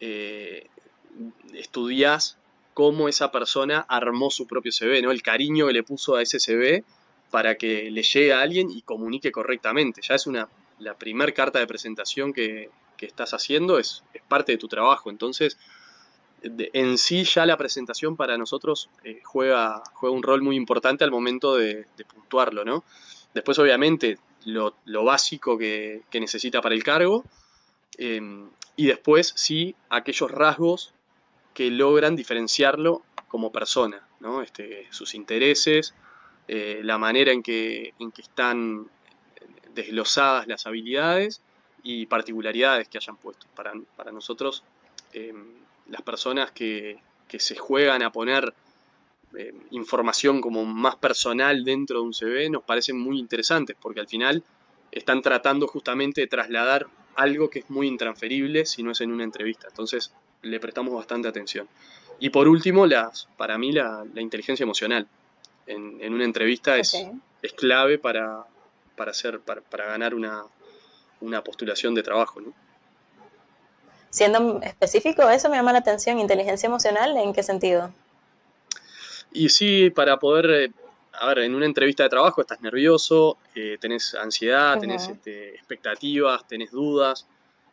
[0.00, 0.66] eh,
[1.54, 2.36] estudias
[2.74, 5.10] cómo esa persona armó su propio CV, ¿no?
[5.10, 6.84] El cariño que le puso a ese CV
[7.30, 10.00] para que le llegue a alguien y comunique correctamente.
[10.02, 14.52] Ya es una, la primera carta de presentación que, que estás haciendo, es, es, parte
[14.52, 15.10] de tu trabajo.
[15.10, 15.56] Entonces,
[16.42, 21.10] en sí ya la presentación para nosotros eh, juega, juega un rol muy importante al
[21.10, 22.84] momento de, puntuarlo, ¿no?
[23.34, 24.74] Después, obviamente, lo,
[25.04, 27.24] básico que, necesita para el cargo
[27.98, 30.94] em, y después, sí, aquellos rasgos
[31.54, 34.42] que logran diferenciarlo como persona, ¿no?
[34.42, 35.94] Este, sus intereses,
[36.52, 38.88] eh, la manera en que, en que están
[39.72, 41.42] desglosadas las habilidades
[41.84, 43.46] y particularidades que hayan puesto.
[43.54, 44.64] Para, para nosotros,
[45.12, 45.46] em,
[45.88, 46.98] las personas que,
[47.38, 48.52] se juegan a poner
[49.36, 54.08] eh, información como más personal dentro de un CV nos parecen muy interesantes porque al
[54.08, 54.42] final
[54.90, 59.22] están tratando justamente de trasladar algo que es muy intransferible si no es en una
[59.22, 59.68] entrevista.
[59.68, 61.68] Entonces, le prestamos bastante atención.
[62.18, 65.06] Y por último, las, para mí la, inteligencia emocional.
[65.70, 66.94] En, una entrevista es,
[67.42, 68.44] es clave para,
[68.96, 70.44] para, hacer, para, para ganar una,
[71.20, 72.40] una postulación de trabajo.
[72.40, 72.52] ¿no?
[74.10, 76.18] Siendo específico, eso me llama la atención.
[76.18, 77.92] ¿Inteligencia emocional en qué sentido?
[79.32, 80.72] Y sí, para poder, eh,
[81.12, 86.46] a ver, en una entrevista de trabajo estás nervioso, eh, tenés ansiedad, tenés este, expectativas,
[86.48, 87.26] tenés dudas,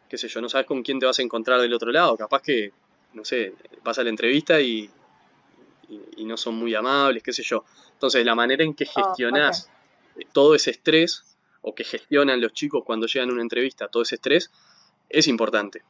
[0.08, 2.16] qué sé yo, no sabes con quién te vas a encontrar del otro lado.
[2.16, 2.72] Capaz que,
[3.14, 4.88] no sé, vas a la entrevista y,
[6.18, 7.66] y, no son muy amables, qué sé yo.
[7.98, 9.72] Entonces, la manera en que oh, gestionás
[10.32, 11.24] todo ese estrés,
[11.62, 14.52] o que gestionan los chicos cuando llegan a una entrevista, todo ese estrés,
[15.10, 15.82] es importante.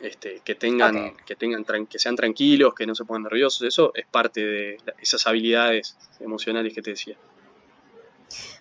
[0.00, 4.06] Este, que tengan, que tengan que sean tranquilos, que no se pongan nerviosos, eso es
[4.06, 7.16] parte de esas habilidades emocionales que te decía.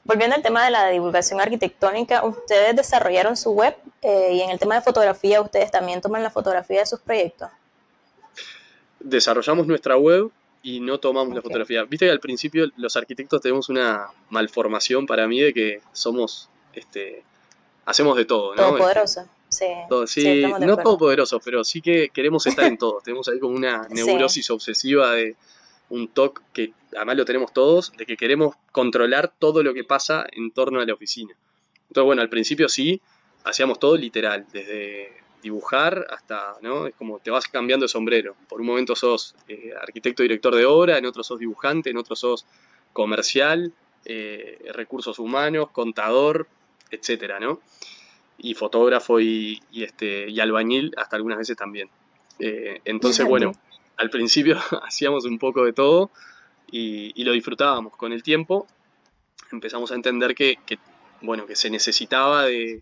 [0.03, 4.59] Volviendo al tema de la divulgación arquitectónica, ustedes desarrollaron su web eh, y en el
[4.59, 7.49] tema de fotografía, ustedes también toman la fotografía de sus proyectos.
[8.99, 10.31] Desarrollamos nuestra web
[10.65, 11.83] y no tomamos la fotografía.
[11.83, 17.23] Viste que al principio los arquitectos tenemos una malformación para mí de que somos, este,
[17.85, 18.75] hacemos de todo, ¿no?
[18.75, 19.29] Poderoso.
[19.47, 19.67] Sí,
[20.07, 22.99] sí, no todopoderosos, pero sí que queremos estar en todo.
[23.03, 25.35] Tenemos ahí como una neurosis obsesiva de
[25.89, 30.25] un TOC que además lo tenemos todos, de que queremos controlar todo lo que pasa
[30.31, 31.35] en torno a la oficina.
[31.89, 32.99] Entonces, bueno, al principio sí,
[33.43, 35.13] hacíamos todo literal, desde
[35.45, 36.87] dibujar hasta, ¿no?
[36.87, 38.35] Es como te vas cambiando de sombrero.
[38.49, 42.15] Por un momento sos eh, arquitecto director de obra, en otro sos dibujante, en otro
[42.15, 42.47] sos
[42.93, 43.71] comercial,
[44.05, 46.47] eh, recursos humanos, contador,
[46.89, 47.59] etcétera, ¿no?
[48.39, 51.89] Y fotógrafo y, este, y albañil hasta algunas veces también.
[52.39, 53.51] Eh, entonces, bueno,
[53.97, 56.09] al principio hacíamos un poco de todo
[56.71, 57.95] y, lo disfrutábamos.
[57.95, 58.65] Con el tiempo
[59.51, 60.79] empezamos a entender que, que
[61.21, 62.81] bueno, que se necesitaba de,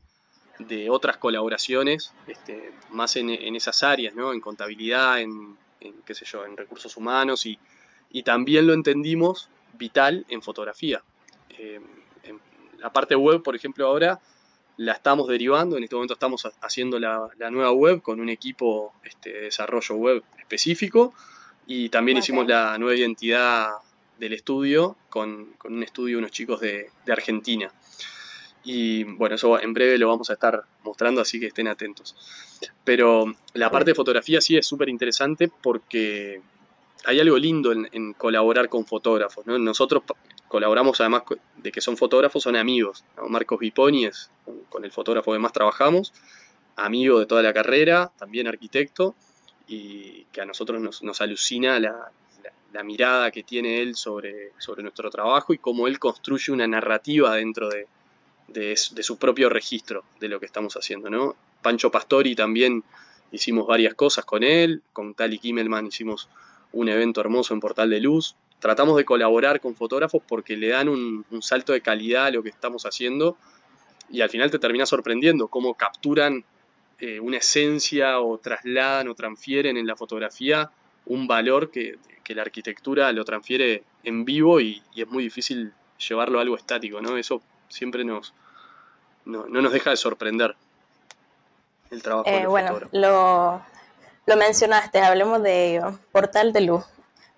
[0.67, 4.33] de otras colaboraciones, este, más en, esas áreas, ¿no?
[4.33, 5.57] En contabilidad, en,
[6.05, 7.59] qué sé yo, en recursos humanos y,
[8.23, 11.01] también lo entendimos vital en fotografía.
[11.49, 11.81] Eh,
[12.23, 12.39] en
[12.77, 14.19] la parte web, por ejemplo, ahora
[14.77, 19.31] la estamos derivando, en este momento estamos haciendo la, nueva web con un equipo este,
[19.31, 21.13] de desarrollo web específico
[21.65, 23.69] y también hicimos la nueva identidad
[24.19, 27.71] del estudio con, un estudio, unos chicos de, de Argentina.
[28.63, 32.15] Y bueno, eso en breve lo vamos a estar mostrando, así que estén atentos.
[32.83, 36.41] Pero la parte de fotografía sí es súper interesante porque
[37.05, 39.45] hay algo lindo en, colaborar con fotógrafos.
[39.45, 40.03] Nosotros
[40.47, 41.23] colaboramos además
[41.57, 43.03] de que son fotógrafos, son amigos.
[43.27, 44.31] Marcos Viponi es
[44.69, 46.13] con el fotógrafo que más trabajamos,
[46.77, 49.15] amigo de toda la carrera, también arquitecto,
[49.67, 52.11] y que a nosotros nos, alucina la,
[52.83, 57.69] mirada que tiene él sobre, sobre nuestro trabajo y cómo él construye una narrativa dentro
[57.69, 57.87] de,
[58.47, 61.35] de, su propio registro de lo que estamos haciendo, ¿no?
[61.61, 62.83] Pancho Pastori también
[63.31, 66.29] hicimos varias cosas con él, con Tali Kimmelman hicimos
[66.71, 68.35] un evento hermoso en Portal de Luz.
[68.59, 72.49] Tratamos de colaborar con fotógrafos porque le dan un, salto de calidad a lo que
[72.49, 73.37] estamos haciendo
[74.09, 76.43] y al final te termina sorprendiendo cómo capturan
[76.99, 80.71] eh, una esencia o trasladan o transfieren en la fotografía
[81.05, 81.97] un valor que,
[82.29, 86.99] la arquitectura lo transfiere en vivo y, y, es muy difícil llevarlo a algo estático,
[86.99, 87.15] ¿no?
[87.15, 87.43] Eso
[87.73, 88.33] siempre nos,
[89.25, 90.55] no, nos deja de sorprender
[91.91, 93.61] el trabajo eh, Bueno, lo,
[94.25, 95.99] lo, mencionaste, hablemos de ello.
[96.11, 96.85] Portal de Luz.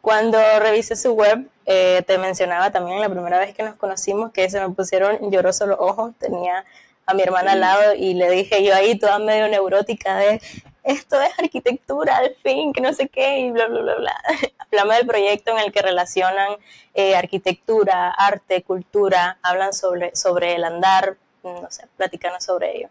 [0.01, 4.49] Cuando revisé su web, eh, te mencionaba también la primera vez que nos conocimos que
[4.49, 6.13] se me pusieron llorosos los ojos.
[6.19, 6.63] Tenía
[7.05, 10.41] a mi hermana al lado y le dije yo ahí toda medio neurótica de
[10.85, 14.15] esto es arquitectura al fin, que no sé qué, y bla, bla, bla, bla.
[14.59, 16.57] Hablamos del proyecto en el que relacionan
[16.93, 22.89] eh, arquitectura, arte, cultura, hablan sobre, sobre el andar, no sé, platicanos sobre ello.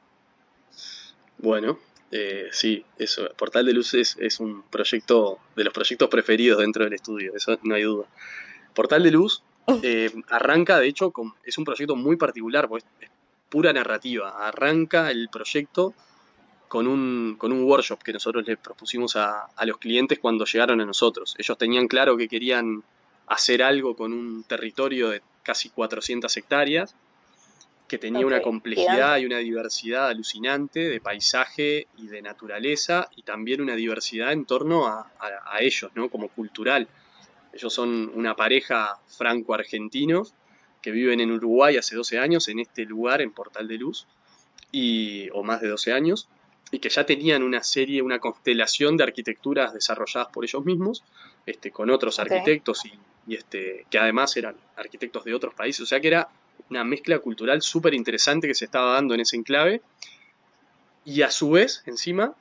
[1.38, 1.78] Bueno,
[2.10, 6.94] eh, sí, eso, Portal de Luces es un proyecto de los proyectos preferidos dentro del
[6.94, 8.06] estudio, eso no hay duda.
[8.74, 9.44] Portal de Luz
[9.84, 13.10] eh, arranca, de hecho, con, es un proyecto muy particular, porque es
[13.48, 14.48] pura narrativa.
[14.48, 15.94] Arranca el proyecto
[16.74, 20.84] con un, con un workshop que nosotros les propusimos a, los clientes cuando llegaron a
[20.84, 21.36] nosotros.
[21.38, 22.82] Ellos tenían claro que querían
[23.28, 26.96] hacer algo con un territorio de casi 400 hectáreas,
[27.86, 33.60] que tenía una complejidad y una diversidad alucinante de paisaje y de naturaleza, y también
[33.60, 35.06] una diversidad en torno a,
[35.60, 36.08] ellos, ¿no?
[36.10, 36.88] como cultural.
[37.52, 40.34] Ellos son una pareja franco-argentinos
[40.82, 44.08] que viven en Uruguay hace 12 años, en este lugar, en Portal de Luz,
[44.72, 46.28] y, o más de 12 años,
[46.74, 51.04] y que ya tenían una serie, una constelación de arquitecturas desarrolladas por ellos mismos,
[51.46, 56.00] este, con otros arquitectos y, este, que además eran arquitectos de otros países, o sea
[56.00, 56.28] que era
[56.70, 59.82] una mezcla cultural súper interesante que se estaba dando en ese enclave,
[61.04, 62.34] y a su vez, encima,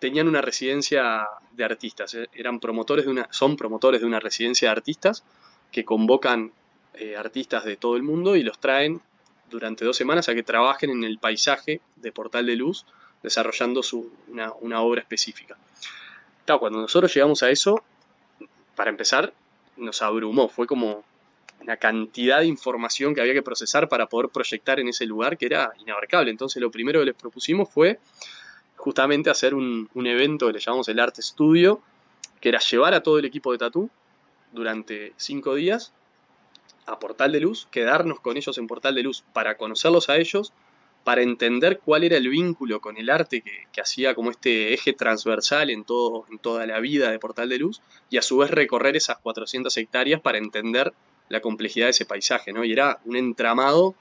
[0.00, 4.68] tenían una residencia de artistas, eh, eran promotores de una, son promotores de una residencia
[4.68, 5.24] de artistas
[5.72, 6.52] que convocan
[6.92, 9.00] eh, artistas de todo el mundo y los traen
[9.48, 12.84] durante dos semanas a que trabajen en el paisaje de Portal de Luz,
[13.22, 15.56] desarrollando su, una, obra específica.
[16.46, 17.82] Cuando nosotros llegamos a eso,
[18.74, 19.34] para empezar,
[19.76, 21.04] nos abrumó, fue como
[21.60, 25.46] una cantidad de información que había que procesar para poder proyectar en ese lugar que
[25.46, 26.30] era inabarcable.
[26.30, 27.98] Entonces lo primero que les propusimos fue
[28.76, 31.82] justamente hacer un, evento que le llamamos el Arte Studio,
[32.40, 33.90] que era llevar a todo el equipo de Tatú
[34.52, 35.92] durante cinco días
[36.86, 40.52] a Portal de Luz, quedarnos con ellos en Portal de Luz para conocerlos a ellos,
[41.08, 45.70] para entender cuál era el vínculo con el arte que, hacía como este eje transversal
[45.70, 47.80] en, todo, en toda la vida de Portal de Luz,
[48.10, 50.92] y a su vez recorrer esas 400 hectáreas para entender
[51.30, 52.62] la complejidad de ese paisaje, ¿no?
[52.62, 53.94] Y era un entramado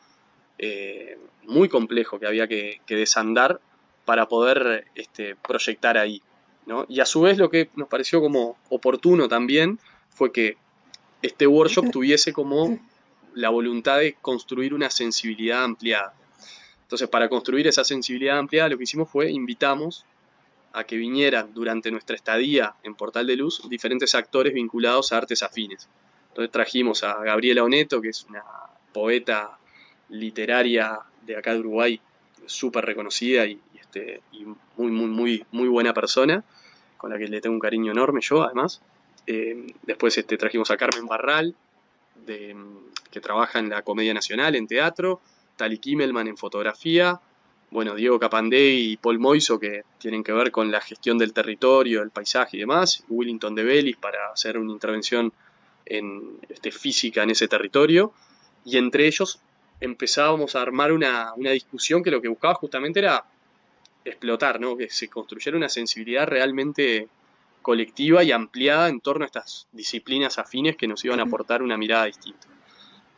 [0.57, 3.61] eh, muy complejo que había que, desandar
[4.03, 6.21] para poder este, proyectar ahí,
[6.65, 6.85] ¿no?
[6.89, 9.79] Y a su vez lo que nos pareció como oportuno también
[10.09, 10.57] fue que
[11.21, 12.77] este workshop tuviese como
[13.33, 16.16] la voluntad de construir una sensibilidad ampliada.
[16.87, 20.05] Entonces, para construir esa sensibilidad ampliada, lo que hicimos fue invitamos
[20.71, 25.43] a que vinieran durante nuestra estadía en Portal de Luz diferentes actores vinculados a artes
[25.43, 25.89] afines.
[26.29, 28.41] Entonces trajimos a Gabriela Oneto, que es una
[28.93, 29.57] poeta
[30.07, 31.99] literaria de acá de Uruguay,
[32.45, 34.21] súper reconocida y, este,
[34.77, 36.45] muy, muy, muy, muy buena persona,
[36.95, 38.81] con la que le tengo un cariño enorme yo, además.
[39.25, 41.53] Eh, después este, trajimos a Carmen Barral,
[42.25, 45.19] que trabaja en la Comedia Nacional, en teatro,
[45.57, 47.19] Tali Kimmelman en fotografía,
[47.69, 52.01] bueno, Diego Capandé y Paul Moiso que tienen que ver con la gestión del territorio,
[52.01, 55.33] el paisaje y demás, Willington de Bellis para hacer una intervención
[55.85, 58.13] en, este, física en ese territorio,
[58.63, 59.39] y entre ellos
[59.81, 63.25] empezábamos a armar una, discusión que lo que buscaba justamente era
[64.05, 64.77] explotar, ¿no?
[64.77, 67.09] que se construyera una sensibilidad realmente
[67.61, 71.77] colectiva y ampliada en torno a estas disciplinas afines que nos iban a aportar una
[71.77, 72.47] mirada distinta.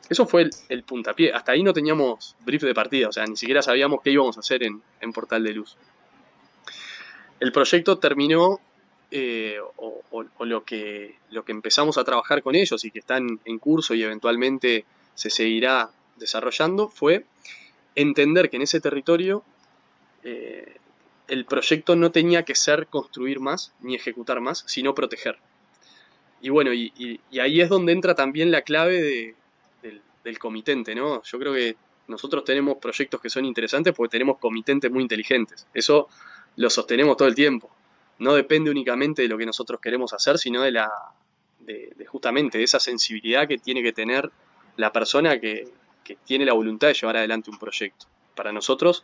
[0.10, 1.34] Eso fue el, puntapié.
[1.34, 4.40] Hasta ahí no teníamos brief de partida, o sea, ni siquiera sabíamos qué íbamos a
[4.40, 5.78] hacer en, en Portal de Luz.
[7.40, 8.60] El proyecto terminó
[9.12, 13.58] eh, o, lo, que, lo que empezamos a trabajar con ellos y que están en
[13.58, 14.86] curso y eventualmente
[15.16, 17.26] se seguirá desarrollando fue
[17.96, 19.44] entender que en ese territorio
[20.24, 20.76] eh,
[21.28, 25.40] el proyecto no tenía que ser construir más ni ejecutar más, sino proteger.
[26.42, 29.36] Y bueno, y, ahí es donde entra también la clave del,
[30.30, 31.22] del, comitente, ¿no?
[31.24, 31.76] Yo creo que
[32.08, 35.68] nosotros tenemos proyectos que son interesantes porque tenemos comitentes muy inteligentes.
[35.74, 36.08] Eso
[36.56, 37.70] lo sostenemos todo el tiempo
[38.20, 40.92] no depende únicamente de lo que nosotros queremos hacer, sino de la
[41.62, 44.30] de, justamente esa sensibilidad que tiene que tener
[44.78, 45.68] la persona que,
[46.26, 48.08] tiene la voluntad de llevar adelante un proyecto.
[48.34, 49.04] Para nosotros,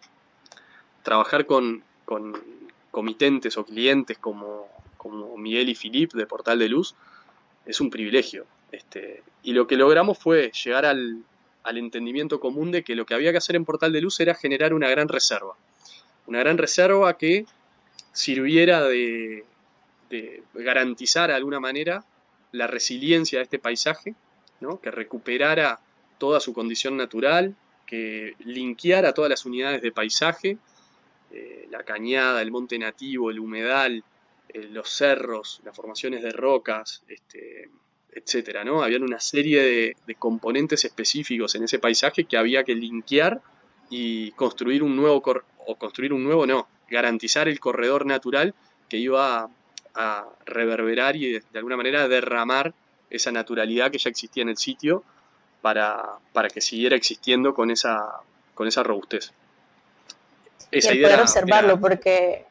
[1.03, 1.83] trabajar con,
[2.89, 4.67] comitentes o clientes como,
[4.97, 6.95] como Miguel y Filip de Portal de Luz
[7.67, 8.47] es un privilegio.
[8.71, 11.23] Este, y lo que logramos fue llegar al,
[11.63, 14.73] entendimiento común de que lo que había que hacer en Portal de Luz era generar
[14.73, 15.55] una gran reserva.
[16.25, 17.45] Una gran reserva que
[18.11, 19.45] sirviera de,
[20.55, 22.03] garantizar de alguna manera
[22.53, 24.15] la resiliencia de este paisaje,
[24.81, 25.79] que recuperara
[26.17, 30.57] toda su condición natural, que linkeara todas las unidades de paisaje,
[31.31, 34.03] eh, la cañada, el monte nativo, el humedal,
[34.49, 37.69] eh, los cerros, las formaciones de rocas, este,
[38.15, 38.81] etcétera, ¿no?
[38.81, 43.41] Habían una serie de, de, componentes específicos en ese paisaje que había que linkear
[43.89, 45.21] y construir un nuevo
[45.67, 48.53] o construir un nuevo no, garantizar el corredor natural
[48.89, 49.49] que iba
[49.93, 52.73] a, reverberar y de, alguna manera derramar
[53.09, 55.03] esa naturalidad que ya existía en el sitio
[55.61, 56.03] para,
[56.33, 58.19] para que siguiera existiendo con esa,
[58.53, 59.31] con esa robustez.
[60.71, 62.45] Esa y poder observarlo, porque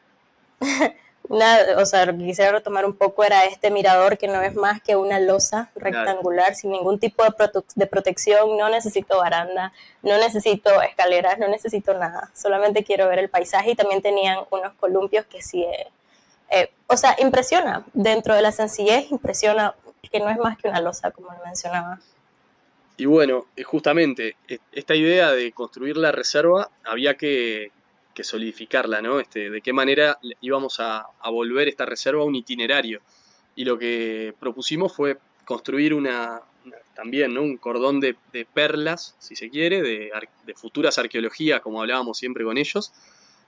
[1.29, 4.81] O sea, lo que quisiera retomar un poco era este mirador que no es más
[4.81, 7.33] que una losa rectangular sin ningún tipo de,
[7.75, 9.73] de, protección, no necesito baranda,
[10.03, 13.71] no necesito escaleras, no necesito nada, solamente quiero ver el paisaje.
[13.71, 15.87] Y también tenían unos columpios que sí, eh,
[16.51, 19.75] eh, o sea, impresiona, dentro de la sencillez impresiona
[20.11, 21.99] que no es más que una losa, como lo mencionaba.
[22.97, 24.37] Y bueno, eh, justamente
[24.71, 27.71] esta idea de construir la reserva había que
[28.15, 29.19] que solidificarla, ¿no?
[29.19, 33.01] Este, de qué manera íbamos a, volver esta reserva a un itinerario.
[33.55, 36.41] Y lo que propusimos fue construir una,
[36.95, 37.43] también ¿no?
[37.43, 38.15] un cordón de,
[38.53, 40.11] perlas, si se quiere, de,
[40.55, 42.93] futuras arqueologías, como hablábamos siempre con ellos,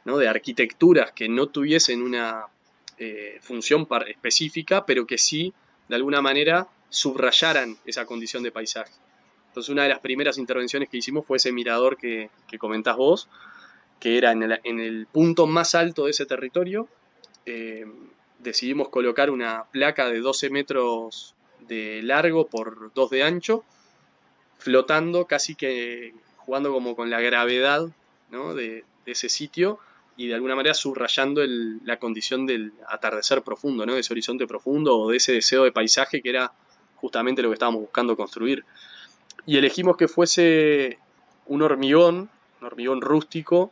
[0.05, 0.17] ¿no?
[0.17, 2.45] de arquitecturas que no tuviesen una
[2.97, 5.53] eh, función específica, pero que sí,
[5.87, 8.91] de alguna manera, subrayaran esa condición de paisaje.
[9.47, 13.29] Entonces, una de las primeras intervenciones que hicimos fue ese mirador que, que comentás vos,
[13.99, 16.87] que era en el, punto más alto de ese territorio,
[17.45, 17.85] eh,
[18.39, 21.35] decidimos colocar una placa de 12 metros
[21.67, 23.63] de largo por 2 de ancho,
[24.59, 27.87] flotando casi que jugando como con la gravedad
[28.55, 29.79] de, ese sitio
[30.17, 33.93] y de alguna manera subrayando la condición del atardecer profundo, ¿no?
[33.93, 36.51] de ese horizonte profundo o de ese deseo de paisaje que era
[36.95, 38.65] justamente lo que estábamos buscando construir.
[39.45, 40.99] Y elegimos que fuese
[41.45, 42.29] un hormigón,
[42.59, 43.71] un hormigón rústico,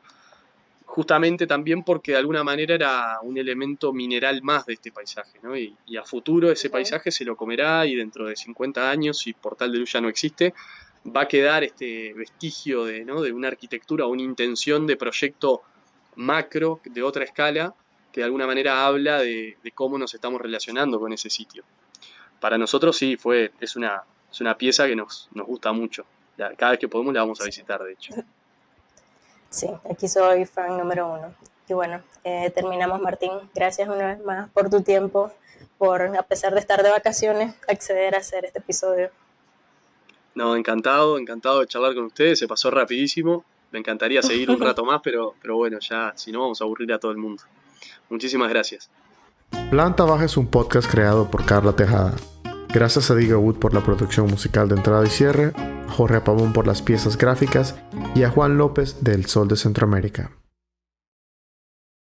[0.96, 5.58] justamente también porque de alguna manera era un elemento mineral más de este paisaje, ¿no?
[5.58, 9.74] y, a futuro ese paisaje se lo comerá y dentro de 50 años, si Portal
[9.74, 10.54] de Luz ya no existe,
[11.06, 13.22] va a quedar este vestigio de, ¿no?
[13.22, 15.64] de una arquitectura, una intención de proyecto
[16.16, 17.76] macro de otra escala
[18.14, 21.66] que de alguna manera habla de, cómo nos estamos relacionando con ese sitio.
[22.40, 26.06] Para nosotros sí, fue, es una, es una pieza que nos, nos gusta mucho.
[26.38, 28.14] Cada vez que podemos la vamos a visitar, de hecho.
[29.56, 31.34] Sí, aquí soy fan número uno.
[31.70, 33.32] Y bueno, eh, terminamos, Martín.
[33.54, 35.32] Gracias una vez más por tu tiempo,
[35.78, 39.12] por, a pesar de estar de vacaciones, acceder a hacer este episodio.
[40.34, 42.38] No, encantado, encantado de charlar con ustedes.
[42.38, 43.46] Se pasó rapidísimo.
[43.72, 46.92] Me encantaría seguir un rato más, pero, pero bueno, ya si no vamos a aburrir
[46.92, 47.44] a todo el mundo.
[48.10, 48.90] Muchísimas gracias.
[49.72, 52.14] Planta Baja es un podcast creado por Carla Tejada.
[52.76, 55.54] Gracias a Diga Wood por la producción musical de entrada y cierre,
[55.96, 57.74] Jorge Apamón por las piezas gráficas
[58.16, 60.32] y a Juan López del Sol de Centroamérica.